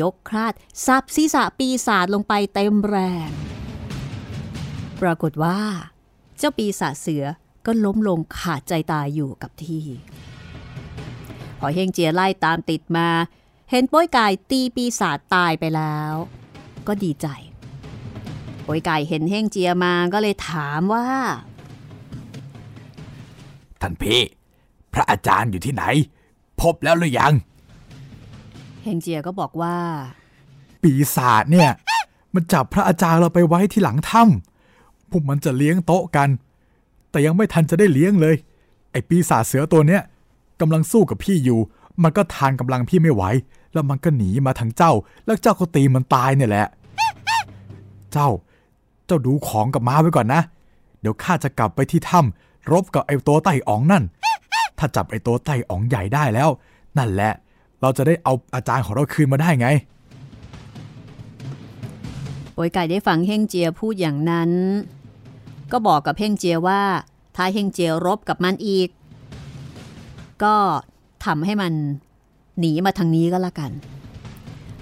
[0.00, 0.54] ยกคราด
[0.86, 2.96] ซับศีรษะปีศาจลงไปเต็มแร
[3.28, 3.30] ง
[5.00, 5.60] ปรากฏว่า
[6.38, 7.24] เจ้าปีศาจเสือ
[7.66, 9.84] ก็ล้มลงขาดใจตายอยู่กับที่
[11.58, 13.08] พอเฮงเจียไล่ตามติดมา
[13.70, 16.12] เห็นโป้ยไก่ตีปีศาจตายไปแล้ว
[16.86, 17.26] ก็ดีใจ
[18.62, 21.06] โป้ยไก่เห็นเฮงเจียมาก็เลยถามว่า
[23.80, 24.22] ท่านพี่
[24.94, 25.84] พระอาจารย์อยู่ที่ไหน
[26.60, 27.32] พบแล้วหรือยัง
[28.82, 29.76] เฮงเจียก็บอกว่า
[30.82, 31.70] ปีศาจเนี่ย
[32.34, 36.28] มันจับพระอาจารย์เราไปไว้ที่หลังถ้ำพวกมันจะเลี้ยงโต๊ะกัน
[37.10, 38.34] แต่ยังไม่ทันจะได้เลี้ยงเลย
[38.92, 40.02] ไอ้ปีศาจเสือตัวเนี้ย
[40.60, 41.60] กำลังสู้กับพี่อยู่
[42.02, 43.22] มันก็ทานกำลังพี่ไม่ไหว
[43.72, 44.92] แล้วมันก็หนีมาทางเจ้า
[45.26, 46.66] แล้วเจ้าก็ตีมันตายเนี่ยแหละ
[48.12, 48.28] เจ้า
[49.06, 50.42] เจ้าดูของกับม้าไว้ก่อนนะ
[51.00, 54.04] เดี๋ยวข้าจะกลับไปที่ถ้ำรบกับไอ้ตัวไต่อ๋องนั่น
[54.84, 56.48] ถ้าจับไอ้ตัวไต่อ๋องใหญ่ได้แล้ว
[56.98, 57.32] นั่นแหละ
[57.80, 59.68] เราจะได้เอาอาจารย์ของเราคืนมาได้ไง
[62.54, 64.50] โอยไก่ได้ฟังเฮ่งเจียพูดอย่างนั้น
[65.72, 66.82] ก็บอกกับเฮ่งเจียว่า
[67.36, 68.88] ถ้าเฮ่งเจียรบกับมันอีก
[70.42, 70.54] ก็
[71.24, 71.72] ทำให้มัน
[72.58, 73.70] หนีมาทางนี้ก็แล้วกัน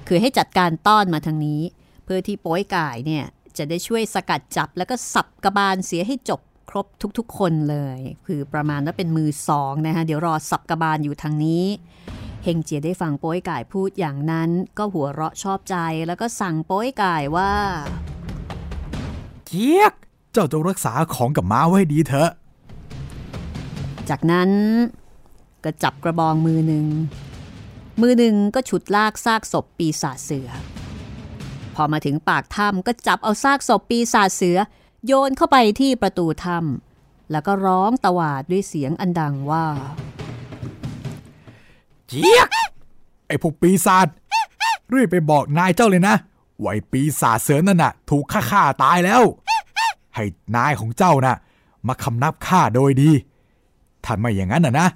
[0.06, 1.60] คือให้จัดการต้อนมาทางนี้
[2.04, 3.24] เพื่อที่โป้ยก่ายเนี่ย
[3.56, 6.40] จะได้ช่วยสกัดจับแล้วก็สับกระบาลเสียให้จบ
[6.70, 6.86] ครบ
[7.18, 11.64] ทุกๆ คนเลย คือประมาณว่าเป็นมือสองนะคะเดี๋ยวรอสับกระบาลอยู่ทางนี้
[12.44, 17.52] เฮงเจียได้ฟังโป้ยก่ายพูดอย่างนั้น ก็หัวเราะชอบใจแล้วก็สั่งโป้ยก่ายว่า
[19.46, 19.92] เจี๊ยก
[20.32, 22.30] เจ้าจงรักษาของกับม้าไว้ให้ดีเถอะ
[24.08, 24.50] จากนั้น
[25.64, 26.86] ก็จับกระบองมือหนึ่ง
[28.00, 30.48] มือหนึ่งก็ฉุดลากซากศพปีศาจเสือ
[31.74, 34.58] พอมาถึงปากถ้ำก็จับเอาซากศพปีศาจเสือ
[35.06, 39.64] โยนเข้าไปที่ประตูถ้ำแล้วก็ร้องตวาดด้วยเสียงอันดังว่า
[42.08, 42.48] เจี๊ยก
[43.26, 44.06] ไอ้พวกปีศาจ
[44.94, 46.16] รีบไปบอกนายเจ้าเลยนะ
[46.60, 49.22] ว่าไอ้ปีศาจเสือนั่นน่ะ ถูกฆ่าฆ่าตายแล้ว
[50.14, 50.24] ให้
[50.56, 51.36] นายของเจ้าน่ะ
[51.86, 53.10] มาคำนับฆ่าโดยดี
[54.04, 54.88] ถ้าไม่อย่างนั้นน่ะนะ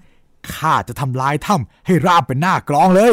[0.54, 3.12] ข้าจะทำลายถ้ำให้ราบเป็นหน้ากลองเลย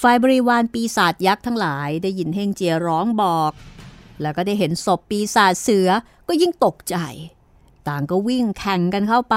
[0.00, 3.52] ฝ่ายบริวารปีศาจยักษ์ทั้งหลายได้ยินเฮงเจียร้องบอก
[4.22, 5.88] แล้วก็ได้เห็นศพปีศาจเสือ
[6.28, 6.96] ก็ยิ่งตกใจ
[7.88, 9.36] ต่างก็วิ่งแข่งกันเข้าไป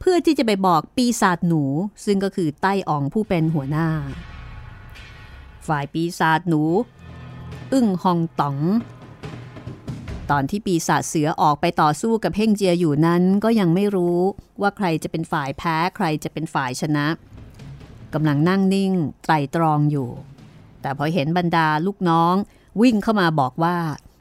[0.00, 1.62] เพื่อที่จะไปบอกปีศาจหนู
[2.04, 3.88] ซึ่งก็คือไต้อองผู้เป็นหัวหน้า
[5.68, 6.62] ฝ่ายปีศาจหนู
[7.72, 8.58] อึ้งฮองต๋อง
[10.30, 14.18] ตอนที่ปีศาจเสือออกไปต่อสู้กับเฮงเจียอยู่นั้นก็ยังไม่รู้
[14.60, 17.06] ว่าใครจะเป็นฝ่ายแพ้ใครจะเป็นฝ่ายชนะ
[18.14, 18.92] กำลังนั่งนิ่ง
[19.24, 20.10] ไตรตรองอยู่
[20.82, 22.34] แต่พอเห็นบรรดาลูกน้อง
[22.82, 23.76] วิ่งเข้ามาบอกว่า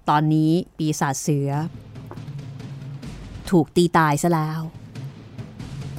[0.10, 1.50] ตอนนี้ปีศาจเสือ
[3.50, 4.62] ถูกตีตายซะแล้ว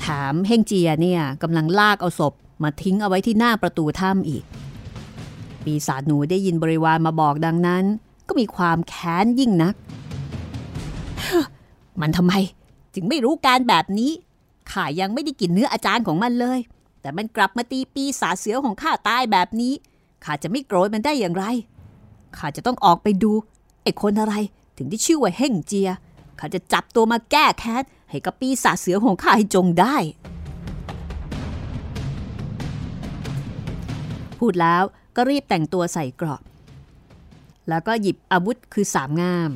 [0.05, 2.32] ถามเฮงเจียเนี่ยกำลังลากเอาศพ
[2.62, 4.44] มาทิ้งเอาไว้ที่หน้าประตูถ้ำอีก
[5.64, 7.84] ปีศาจหนูได้ยินบริวารมาบอกดังนั้น
[8.28, 9.74] ก็มีความแค้นยิ่งนัก
[12.00, 12.32] มันทำไม
[12.94, 14.12] จึงไม่รู้การแบบนี้
[14.70, 16.59] ข้ายังไม่ได้กินเนื้ออาจารย์ของมันเลย
[17.00, 19.72] แต่มันกลับมาตีปีศาจเสือของข้าตายแบบนี้
[20.24, 21.44] ข้าจะไม่โกรธมันได้อย่างไร
[22.36, 23.32] ข้าจะต้องออกไปดู
[23.83, 24.35] ไอ้คนอะไร
[24.76, 25.91] ถึงที่ชื่อว่าเฮ่งเจีย
[26.39, 29.97] ข้าจะจับตัวมาแก้แค้นให้กับปีศาจเสือของข้าให้จงได้
[34.39, 34.83] พูดแล้ว
[35.16, 36.41] ก็รีบแต่งตัวใส่เกราะ
[37.68, 39.51] แล้วก็หยิบอาวุธคือสามงาม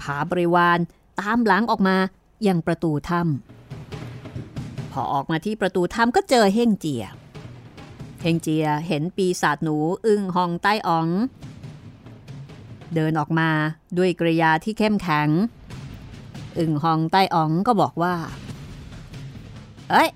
[0.00, 0.78] ผาบริวาร
[1.20, 1.96] ตามหลังออกมา
[2.46, 7.04] ยังประตูถ้ำพอออกมาที่ประตูถ้ำก็เจอเฮงเจีย
[8.22, 9.76] เฮงเจียเห็นปีศาจหนู
[10.06, 11.08] อึ้งหองใต้อ๋อง
[12.96, 13.50] เดินออกมา
[13.98, 15.28] ด้วยกริยาที่เข้มแข็ง
[16.58, 18.14] อึ่งหองใต้อ๋องก็บอกว่า
[19.90, 20.08] เอ้ย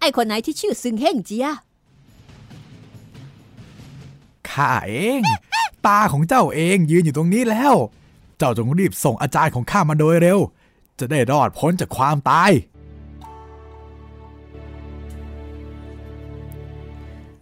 [0.00, 1.48] ไอคนไหนที่ชื่อซึงเฮงเจีย
[4.50, 5.22] ข้าเอง
[5.86, 7.74] ตาของเจ้าเองยืนอยู่ตรงนี้แล้ว
[8.38, 10.38] เจ้าจงรีบส่งอาจารย์ของข้ามาโดยเร็ว
[10.98, 12.50] จะได้รอดพ้นจากความตาย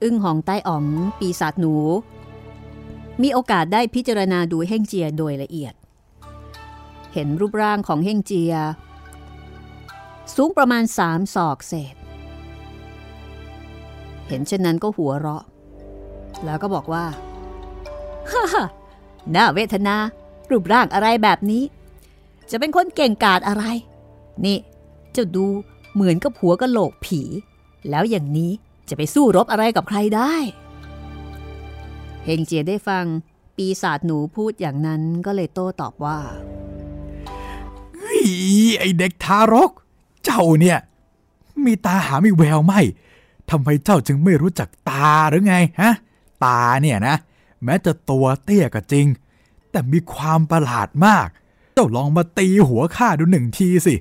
[0.03, 0.85] อึ้งหองใต้อ๋อง
[1.19, 1.75] ปีศาจหนู
[3.23, 5.75] มีโอกาสได้พิจารณาดูเฮ่งเจียโดยละเอียด
[7.13, 8.55] เห็นรูปร่างของเฮ่งเจีย
[10.35, 11.95] สูงประมาณสามศอกเศษ
[14.29, 15.43] เห็นเช่นนั้นก็หัวเราะ
[16.45, 17.05] แล้วก็บอกว่า
[18.31, 18.65] ฮ่าฮ่า
[19.35, 19.97] น่าเวทนา
[20.51, 21.63] รูปร่างอะไรแบบนี้
[22.51, 23.65] จะเป็นคนเก่งกาจอะไร
[24.45, 24.59] นี่
[25.13, 25.47] เจ้าดู
[25.95, 27.23] เหมือนกับหัวกะโหลกผี
[27.91, 28.51] แล้วอย่างนี้
[28.89, 30.35] จะไปสู้รบอะไรกับใครได้
[32.25, 33.05] เฮงเจียได้ฟัง
[33.57, 36.19] ปีศาจหนูพูดอย่างนั้นก็เลยโต้ตอบว่า
[38.13, 38.35] อี
[38.79, 39.71] ไอเด็กทารก
[40.25, 40.79] เจ้าเนี่ย
[41.65, 42.75] มีตาหาไม่แววไหม
[43.51, 45.93] ทำไมเจ้าจึงไม่รู้จักตาหรือไงฮะ
[46.45, 47.17] ตาเนี่ยนะ
[47.65, 49.07] แม้จะตัวเตี้ยก็จริง
[49.71, 51.29] แต่มีความประหลาดมาก
[51.75, 53.95] เจ้าลองมาตีหัวข้าดูหนึ่งทีสิ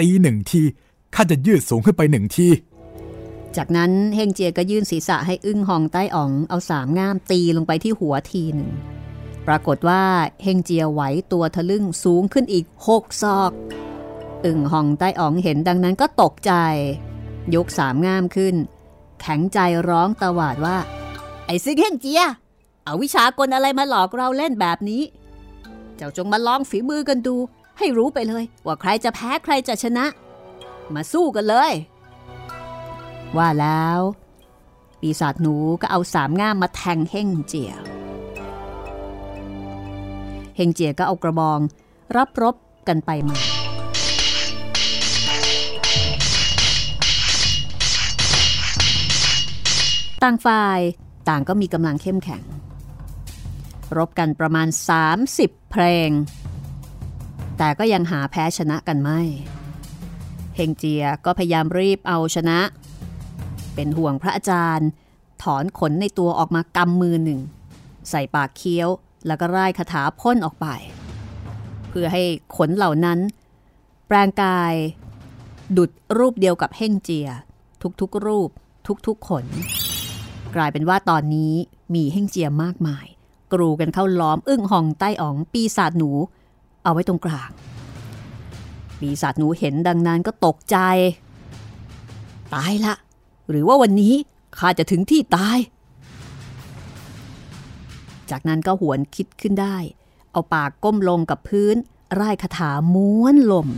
[0.00, 0.60] ตีหนึ่งที
[1.14, 2.48] ข้าจะยืดสูงขึ้นไปหนึ่งที
[3.58, 8.70] จากนั้นเฮงเจียก็ยื่นศีรษะให้อึ้งหองใต้อ๋องเอาสามง่ามตีลงไปที่หัวทีหนึ่ง
[9.46, 10.02] ปรากฏว่า
[10.42, 11.02] เฮงเจียไหว
[11.32, 13.52] ตัวทะลึ่งสูงขึ้นอีกหกซอก
[14.46, 16.52] อึ่งหองใต้อ๋องเห็นดังนั้นก็ตกใจ
[17.54, 18.54] ยกสามง่ามขึ้น
[19.20, 20.76] แข็งใจร้องตะวาดว่า
[21.46, 22.22] ไอ้ซึกเฮงเจีย
[22.84, 25.02] เอาวิชากลอะไรมาหลอกเราเล่นแบบนี้
[25.96, 27.36] เจ้าจงมาลองฝีมือกันดู
[27.78, 30.06] ให้รู้ไปเลย ว่าใครจะแพ้ใครจะชนะ
[30.94, 31.72] มาสู้กันเลย
[33.36, 34.00] ว่าแล้ว
[35.00, 37.72] ปีศาจหนูก็เอาสามง่ามมาแทงเฮ่งเจีย
[40.56, 41.60] เฮงเจียก็เอากระบอง
[42.16, 42.56] รับรบ
[42.88, 43.36] กันไปมา
[50.22, 50.80] ต่างฝ่าย
[51.28, 52.42] ต่างก็มีกำลังเข้มแข็ง
[53.96, 54.68] รบกันประมาณ
[55.18, 56.10] 30 เพลง
[57.58, 59.20] แต่ก็ยังหาแพ้ชนะกันไม่
[60.56, 62.58] เฮงเจียก็พยายามรีบเอาชนะ
[63.78, 64.88] เป็นห่วงพระอาจารย์
[65.42, 67.40] ถอนขนในตัวออกมากำมือหนึ่ง
[68.10, 68.88] ใส่ปากเคี้ยว
[69.26, 70.66] แล้วก็ร่ายคาถาพ่นออกไป
[71.88, 72.22] เพื่อให้
[72.56, 73.18] ขนเหล่านั้น
[74.06, 74.74] แปลงกาย
[75.76, 77.28] ดุดรูปเดียวกับเฮ่งเจีย
[78.00, 78.50] ทุกๆรูป
[79.06, 79.44] ทุกๆขน
[80.54, 81.52] กลายเป็นว่าตอนนี้
[81.94, 83.06] มีเฮ่งเจียมากมาย
[83.52, 86.10] กรูกันเข้าล้อมอึ้งห่องใต้อ๋องปีศาจหนู
[86.82, 87.50] เอาไว้ตรงกลาง
[89.00, 90.76] ปีศาจหนูเห็นดังนั้นก็ตกใจ
[92.54, 92.94] ตายละ
[93.48, 94.14] หรือว่าวันนี้
[94.58, 95.58] ข้าจะถึงที่ตาย
[98.30, 99.76] จากนั้นก็หวนคิดขึ้นได้
[100.32, 101.76] เอาปากก้มลงกับพื้น
[102.20, 103.68] ร่ายคาถาม้วนลม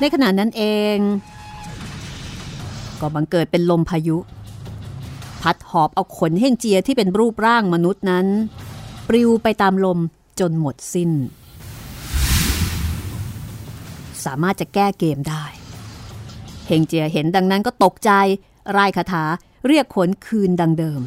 [0.00, 0.62] ในขณะนั้นเอ
[0.94, 0.96] ง
[3.00, 4.16] ก็บังเกิดเป็นลมพายุ
[5.42, 8.26] พัดหอบเอาขนเฮ่งเจียที่เป็นรูปร่างมนุษย์นั้น
[9.08, 9.98] ปลิวไปตามลม
[10.40, 11.10] จนหมดสิ้น
[14.26, 15.44] สามารถจะแก้เกมได้
[16.66, 18.10] เฮงเจียเห็นดังนั้นก็ตกใจ
[18.76, 19.24] รายคาถา
[19.66, 21.00] เรียกขนคืนดังเดิม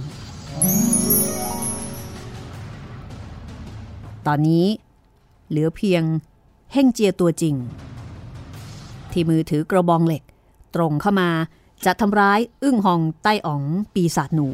[4.28, 4.66] ตอนนี้
[5.49, 6.03] เหลือเพียง
[6.74, 7.55] เฮงเจียตัวจริง
[9.11, 10.24] ที่มือถือกระบองเหล็ก
[10.76, 11.30] ตรงเข้ามา
[11.86, 13.63] จะทำร้ายอึ้งหองใต้อ๋อง
[13.93, 14.49] ปีศาจหนู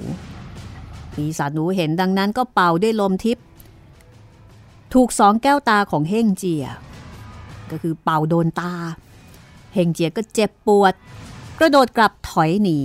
[1.16, 3.44] ปีศาจหนูเห็นดังนั้นก็เป่าด้วยลมทิพย์
[4.94, 6.66] ถูกสองแก้วตาของเฮงเจีย
[7.72, 8.74] ก็คือเป่าโดนตา
[9.74, 10.94] เฮงเจียก็เจ็บปวด
[11.60, 12.80] กระโดดกลับถอยหนี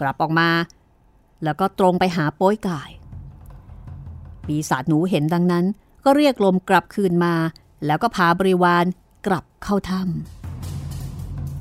[0.00, 0.50] กลับออกมา
[1.44, 2.90] แล้วก็ตรงไปหาโป้ยกาย
[4.46, 5.64] ปีศาจหนูเห็นดังนั้น
[6.04, 7.34] ก็เรียกลมกลับคืนมา
[7.86, 8.84] แล้วก็พาบริวาร
[9.26, 10.02] กลับเข้าถ้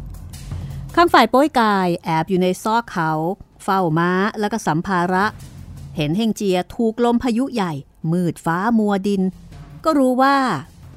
[0.08, 3.12] ำข้างฝ่ายโป้ยกายแอบอยู่ในซอกเขา
[3.64, 5.26] เฝ้าม้าแล้วก็สัมภาระ
[5.96, 7.74] เห็นเฮงเจียถูกลมพายุใหญ่
[8.12, 9.22] มืดฟ้ามัวดิน
[9.84, 10.36] ก็รู้ว่า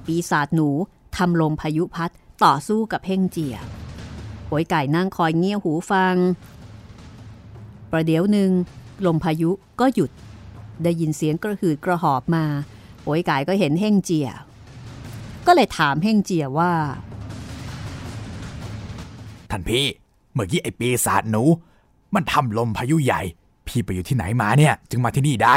[0.06, 0.68] ปีศาจหนู
[1.16, 2.10] ทำลมพายุพัด
[2.44, 3.56] ต่อสู้กับเฮงเจีย
[4.46, 6.14] โป้ยไก่นั่งคอยเงี่ยหูฟัง
[7.90, 8.50] ประเดี๋ยวหนึ่ง
[9.06, 9.50] ลมพายุ
[9.80, 10.10] ก็หยุด
[10.82, 12.44] ได้ยินเสียงกระหืดกระหอบมา
[13.02, 14.28] โป้ยไก่ก็เห็นเฮงเจีย
[15.46, 16.72] ก็เลยถามเฮงเจียว่า
[19.50, 19.84] ท่านพี่
[20.34, 21.42] เมื่อกี้ไอ้ปีศาจหนู
[22.14, 23.20] มันทำลมพายุใหญ่
[23.66, 25.56] พี่ไปอยู่ที่ไหนมาเนี่ย จึงมาที่นี่ได้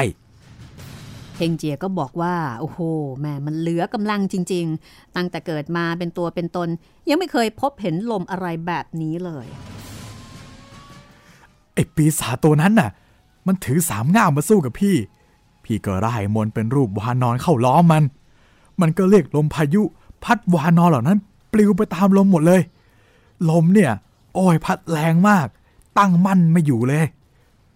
[1.40, 2.80] เฮงเจียก็บอกว่า โอ้โห
[3.22, 6.70] แม่มันเหลือกำลังจริง ๆ ตั้งแต่เกิดมาเป็นตัวเป็นตน
[7.10, 9.48] ยังไม่เคยพบเห็นลมอะไรแบบนี้เลย
[11.74, 12.90] ไอ้ปีศาจตัวนั้นน่ะ
[13.48, 14.96] มันถือสามง่ามมาสู้กับพี่
[15.64, 18.04] พี่ก็ร่ายมนเป็นรูปวานอนเข้าล้อมมัน
[18.82, 19.82] มันก็เรียกลมพายุ
[20.24, 21.18] พัดวานอนเหล่านั้น
[21.52, 22.62] ปลิวไปตามลมหมดเลย
[23.50, 23.92] ลมเนี่ย
[24.36, 25.48] โอ้ยพัดแรงมาก
[25.98, 27.06] ตั้งมั่นไม่อยู่เลย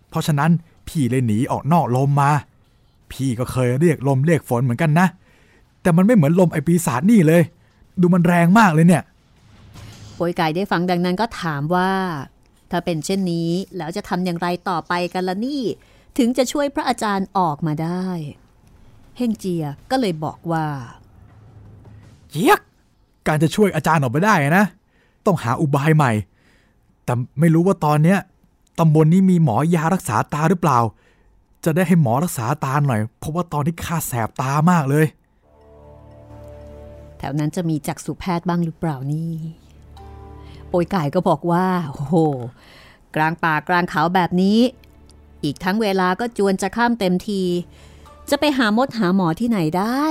[0.10, 0.52] เพราะฉะนั้น
[0.88, 2.32] พี่เลยหนีออกนอกลมมา
[3.14, 5.08] พี่ก็เคยเรียกลมเรียกฝนเหมือนกันนะ
[5.82, 7.42] แต่มันไม่เหมือนลมไอปีศาจนี่เลย
[8.02, 9.04] ดูมันแรงมากเลยเนี่ย
[10.16, 11.92] โปยไก่ได้ฟังดังนั้นก็ถามว่า
[12.72, 15.62] ถ้าเป็นเช่นนี้แล้วจะทำอย่างไรต่อไปกันละนี่
[16.18, 18.06] ถึงจะช่วยพระอาจารย์ออกมาได้
[19.18, 20.66] เฮงเจียก็เลยบอกว่า
[22.32, 22.62] เยียก
[23.28, 24.66] การจะช่วยอาจารย์ออกไปได้นะ
[25.26, 26.12] ต้องหาอุบายใหม่
[27.06, 28.20] แต่ไม่รู้ว่าตอนเนี้ย
[28.80, 30.80] ตำบลนี้มีหมอยารักษาตาหรือเปล่า
[31.64, 35.06] จะได้ให้หมอรักษาตาหน่อย เพราะว่าตอนนี้ข้าแสบตามากเลย
[37.18, 39.32] แถวนั้นจะมีจักษุแพทย์บ้างหรือเปล่านี่
[40.70, 42.16] โปยไก่ก็บอกว่าโอ้โห
[43.16, 44.60] กลางป่ากลางเขาแบบนี้
[45.44, 47.42] อีกทั้งเวลาก็จวนจะข้ามเต็มที
[48.30, 50.04] จะไปหามดหาหมอที่ไหนได้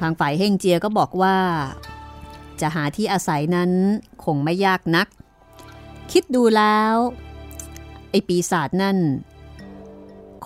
[0.00, 1.36] ข้างฝ่ายเฮงเจียก็บอกว่า
[2.60, 3.70] จะหาที่อาศัยนั้น
[4.24, 5.06] คงไม่ยากนัก
[6.12, 6.94] คิดดูแล้ว
[8.14, 8.98] ไอปีศาจนั่น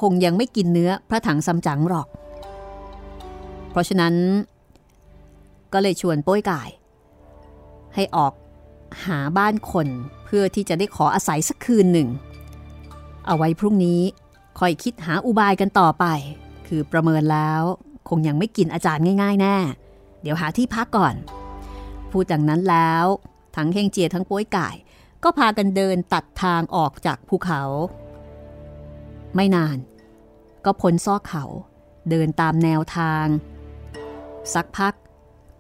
[0.01, 2.09] คงยังไม่กินเนื้อพระถังซัมจั๋งหรอก
[3.71, 4.15] เพราะฉะนั้น
[5.73, 6.71] ก็เลยชวนโป้ยก่าย
[7.95, 8.33] ให้ออก
[9.07, 9.87] หาบ้านคน
[10.25, 12.09] เพื่อที่จะได้ขออาศัยสักคืนหนึ่ง
[13.27, 14.01] เอาไว้พรุ่งนี้
[14.59, 16.05] คอยคิดหาอุบายกันต่อไป
[16.67, 17.63] คือประเมินแล้ว
[18.09, 19.57] คงยังไม่กินอาจารย์ง่าย ๆ แน่
[20.23, 21.15] เดี๋ยวหาที่พักก่อน
[22.11, 23.05] พูดดังนั้นแล้ว
[23.57, 24.77] ทั้งเฮงเจียทั้งป้ยก่าย
[25.25, 27.63] ก็พากันเดินตัดทางออกจากภูเขา
[29.35, 29.77] ไม่นาน
[30.65, 31.45] ก็พ้นซอกเขา
[32.11, 33.27] เดินตามแนวทาง
[34.55, 34.95] สักพัก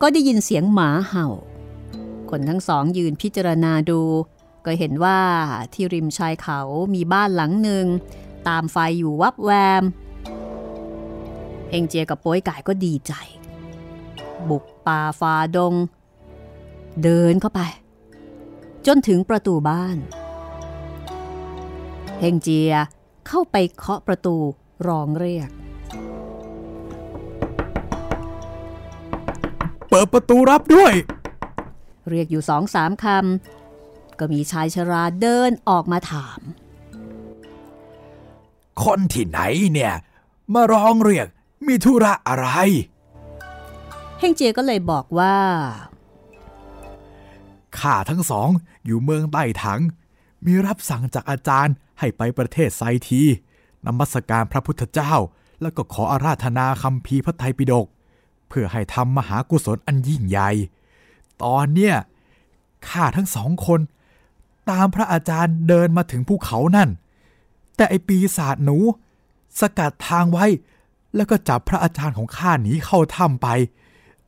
[0.00, 1.28] ก็ได้ยินเสียงหมาเห่า
[2.30, 4.00] คนทั้งสองยืนพิจารณาดู
[4.64, 5.20] ก็เห็นว่า
[5.72, 6.60] ที่ริมชายเขา
[6.94, 7.86] มีบ้านหลังหนึ่ง
[8.48, 9.50] ตามไฟอยู่วับแว
[9.82, 9.84] ม
[11.70, 13.12] เฮงเจียกับโป้ยก่ายก็ดีใจ
[14.48, 15.74] บุกป่าฟาดง
[17.02, 17.60] เดินเข้าไป
[18.86, 19.96] จนถึงประตูบ้าน
[22.20, 22.72] เฮงเจีย
[23.28, 24.36] เข้าไปเคาะประตู
[24.88, 25.50] ร้องเรียก
[29.88, 30.92] เปิดประตูรับด้วย
[32.08, 36.40] เรียกอยู่สองสามคำ ก็มีชายชราเดินออกมาถาม
[38.84, 39.40] คนที่ไหน
[39.72, 39.94] เนี่ย
[40.54, 41.26] มาร้องเรียก
[41.66, 42.48] มีธุระอะไร
[44.18, 45.36] เฮงเจียก็เลยบอกว่า
[47.78, 48.48] ข้าทั้งสอง
[48.84, 49.80] อยู่เมืองใต้ถัง
[50.44, 53.22] มีรับสั่งจากอาจารย์ให้ไปประเทศไซที
[53.86, 55.14] นมัสการพระพุทธเจ้า
[55.60, 57.86] แล้วก็ขออาราธนาคำพีพระไตรปิฎก
[58.48, 60.50] เพื่อให้ทำมหากุศลอันยิ่งใหญ่
[61.42, 61.94] ตอนเนี้ย
[62.88, 63.80] ข้าทั้งสองคน
[64.70, 66.88] ตามพระอาจารย์เดินมาถึงภูเขานั่น
[67.76, 68.78] แต่ไอปีศาจหนู
[69.60, 70.46] สกัดทางไว้
[71.16, 73.48] แล้วก็จับพระอาจารย์ของข้าหนีเข้าถ้ำไป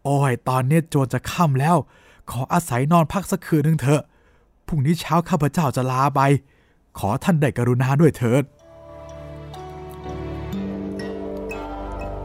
[0.04, 1.76] โอ้ยตอนเนี้ยโจรจะค่ำแล้ว
[2.30, 4.02] ขออาศัยนอนพักสักคืนหนึ่งเถอะ
[4.66, 6.20] พรุ่งนี้เช้าข้าพเจ้าจะลาไป
[6.98, 8.44] ขอท่านได้กรุณาด้วยเถิด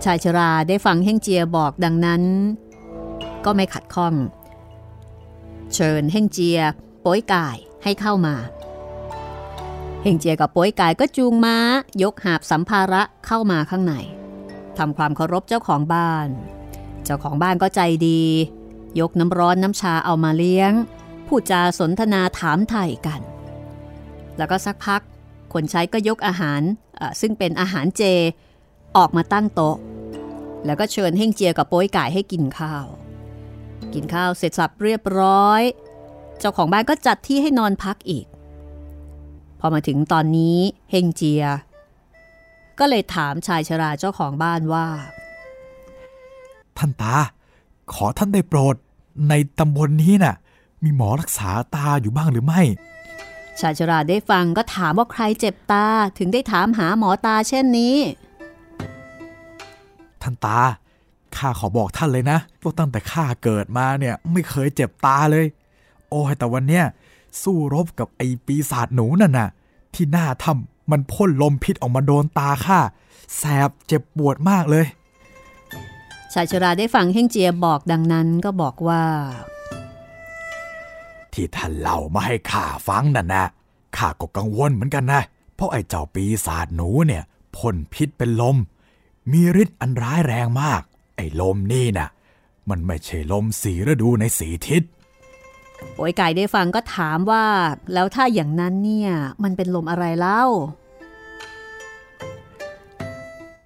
[0.03, 2.24] ชายชราได้ฟังเฮงเจียบอกดังนั้น
[3.45, 4.14] ก็ไม่ขัดข้อง
[5.74, 6.60] เชิญเฮงเจีย
[7.01, 8.36] โป้ยกายให้เข้ามา
[10.03, 11.58] เฮงเจียกับป้ยกายก็จูงม้า
[12.03, 13.93] ยกหาบสัมภาระเข้ามาข้างใน
[14.78, 16.28] ทำความเคารพเจ้าของบ้าน
[17.06, 18.22] เจ้าของบ้านก็ใจดี
[18.99, 20.71] ยกน้ำร้อนน้ำชาเอามาเลี้ยง
[21.27, 23.21] พูดจาสนทนาถามไถ่กัน
[24.37, 25.01] แล้วก็สักพัก
[25.53, 26.61] คนใช้ก็ยกอาหาร
[27.21, 28.03] ซึ่งเป็นอาหารเจ
[28.97, 29.77] ออกมาตั้งโต๊ะ
[30.65, 32.85] แล้วก็เชิญเฮ่งเจียกับโป้ยไก่ให้กินข้าว
[33.93, 35.61] กินข้าวเสร็จสับเรียบร้อย
[36.39, 38.25] เจ้าของบ้านก็จัดที่ให้นอนพักอีก
[39.59, 40.57] พอมาถึงตอนนี้
[40.91, 41.43] เฮงเจีย
[42.79, 44.87] ก็เลยถามชายชราเจ้าของบ้านว่า
[46.77, 47.15] ท่านตา
[47.93, 48.75] ขอท่านได้โปรด
[49.30, 50.36] ในตำบลนนี้น่ะ
[50.84, 52.61] มีหมอรักษาตาอยู่บ้างหรือไม่
[53.59, 55.86] ชายชราได้ฟังก็ถามว่าใครเจ็บตา
[56.18, 57.95] ถึงได้ถามหาหมอตาเช่นนี้
[60.22, 60.59] ท่านตา
[61.38, 65.45] ข้าขอบอกท่านเลยนะว่าตั้งแต่ข้าเกิดมาเนี่ยไม่เคยเจ็บตาเลย
[66.09, 66.86] โอ้ยแต่วันเนี้ย
[67.41, 69.49] สู้รบกับไอ้ปีศาจหนูนั่นน่ะ
[69.93, 72.80] ที่หน้าถ้ำมันพ่นลมพิษออกมาโดนตาข้า
[73.38, 74.86] แสบเจ็บปวดมากเลย
[76.36, 79.03] ชายชราได้ฟังเฮงเจียบอกดังนั้นก็บอกว่า
[81.33, 83.45] ที่ท่านเล่ามาให้ข้าฟังนั่นนะ
[83.97, 85.21] ข้าก็กังวลเหมือนกันนะ
[85.55, 87.23] เพราะไอ้เจ้าปีศาจหนูเนี่ย
[87.55, 88.57] พ่นพิษเป็นลม
[89.31, 90.81] มีฤทธิ์อันร้ายแรงมาก
[91.15, 92.09] ไอ้ลมนี่น่ะ
[92.69, 94.83] มันไม่ใช่ลมสีฤดูในสีทิศ
[95.95, 97.45] โอยไก่ได้ฟังก็ถามว่า
[97.93, 99.11] แล้วถ้าอย่างนั้นเนี่ย
[99.43, 100.43] มันเป็นลมอะไรเล่า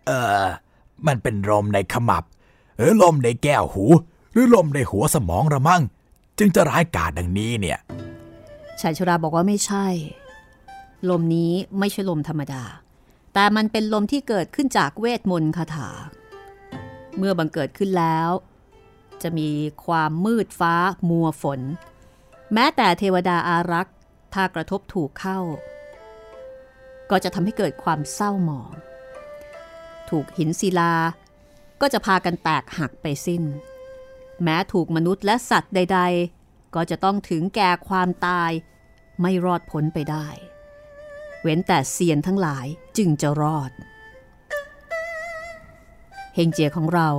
[0.06, 0.12] เอ
[0.44, 0.46] อ
[1.08, 2.24] มันเป็นลมในขมับ
[2.80, 3.86] หรือลมในแก้วหู
[4.34, 5.84] หรือลมในหัวสมองระมั่ง
[6.38, 7.80] จึงจะร้ายกาจดังนี้เนี่ย
[8.82, 9.88] ชายชราบอกว่าไม่ใช่
[11.10, 12.64] ลมนี้ไม่ใช่ลมธรรมดา
[13.34, 15.90] แต่มันเป็นลมที่เกิดขึ้นจากเวทมนต์คาถา
[17.18, 18.30] เมื่อบังเกิดขึ้นแล้ว
[19.22, 19.50] จะมี
[19.86, 20.74] ความมืดฟ้า
[21.10, 21.60] มัวฝน
[22.54, 23.96] แม้แต่เทวดาอารักษ์
[24.34, 25.40] ถ้ากระทบถูกเข้า
[27.10, 28.72] ก็จะทำให้เกิดความเศร้าหมอง
[30.10, 30.94] ถูกหินศิลา
[31.82, 33.44] ก็จะพากันแตกหักไปสิ้น
[34.44, 36.00] แม้ถูกมนุษย์และสัตว์ใด
[36.38, 38.52] ๆ ก็จะต้องถึงแก่ความตาย
[39.22, 40.28] ไม่รอดพ้นไปได้
[41.42, 42.66] เว้นแต่เซียนทั้งหลาย
[42.98, 43.72] จึงจะรอด
[46.36, 47.10] เฮงเจียของเรา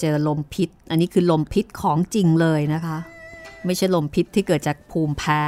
[0.00, 2.98] เจอลมพิษ อันนี้คือลมพิษของจริงเลยนะคะ
[3.64, 5.42] ไม่ใช่ลมพิษที่เกิดจากภูมิแพ้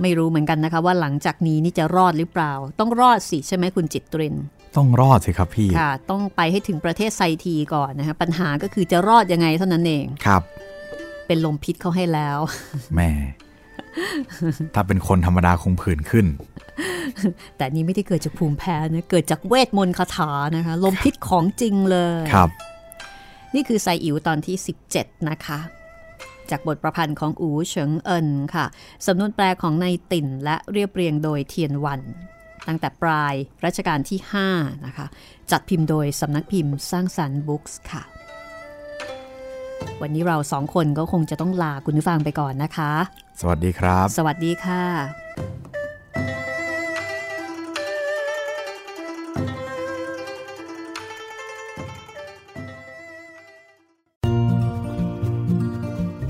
[0.00, 4.36] ไม่รู้เหมือนกันนะคะว่าหลังจากนี้นี่จะรอดหรือเปล่า ต้องรอดสิใช่ไหมคุณจิตตริน
[4.78, 10.42] ต้องรอดสิครับพี่ ค่ะ ต้องไปให้ถึงประเทศไซทีก่อนนะคะปัญหาก็คือจะรอดยังไงเท่านั้นเอง ครับ
[11.26, 12.38] เป็นลมพิษเขาให้แล้ว
[12.94, 13.10] แม่
[14.74, 16.26] ถ้าเป็นคนธรรมดาคงผื่นขึ้น
[17.56, 22.50] แต่นี่ไม่ได้เกิดจากภูมิแพ้นะ เกิดจากเวทมนต์คาถานะคะ ลมพิษของจริงเลย ครับ
[23.54, 24.56] นี่คือไซอิ๋วตอนที่
[24.92, 25.58] 17 นะคะ
[26.50, 28.66] จากบทประพันธ์ของอูเฉิงเอินค่ะ
[29.06, 32.00] สำนวนแปลของในายติ่นและเรียบเรียงโดยเทียนวัน
[32.68, 33.34] ตั้งแต่ปลาย
[33.64, 34.18] รัชกาลที่
[34.52, 35.06] 5 นะคะ
[35.50, 38.02] จัดพิมพ์โดยสำนักพิมพ์สร้างสรรค์บุ๊กส์ค่ะ
[40.02, 42.92] วันนี้เราสองคนก็คงจะต้องลาคุณผู้ฟังไปก่อนนะคะ
[43.40, 44.82] สวัสดีครับ สวัสดีค่ะ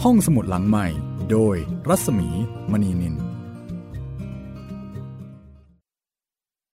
[0.05, 0.87] ห้องสมุดหลังใหม่
[1.31, 1.57] โดย
[1.89, 2.29] รัศมี
[2.73, 3.28] มณีนิน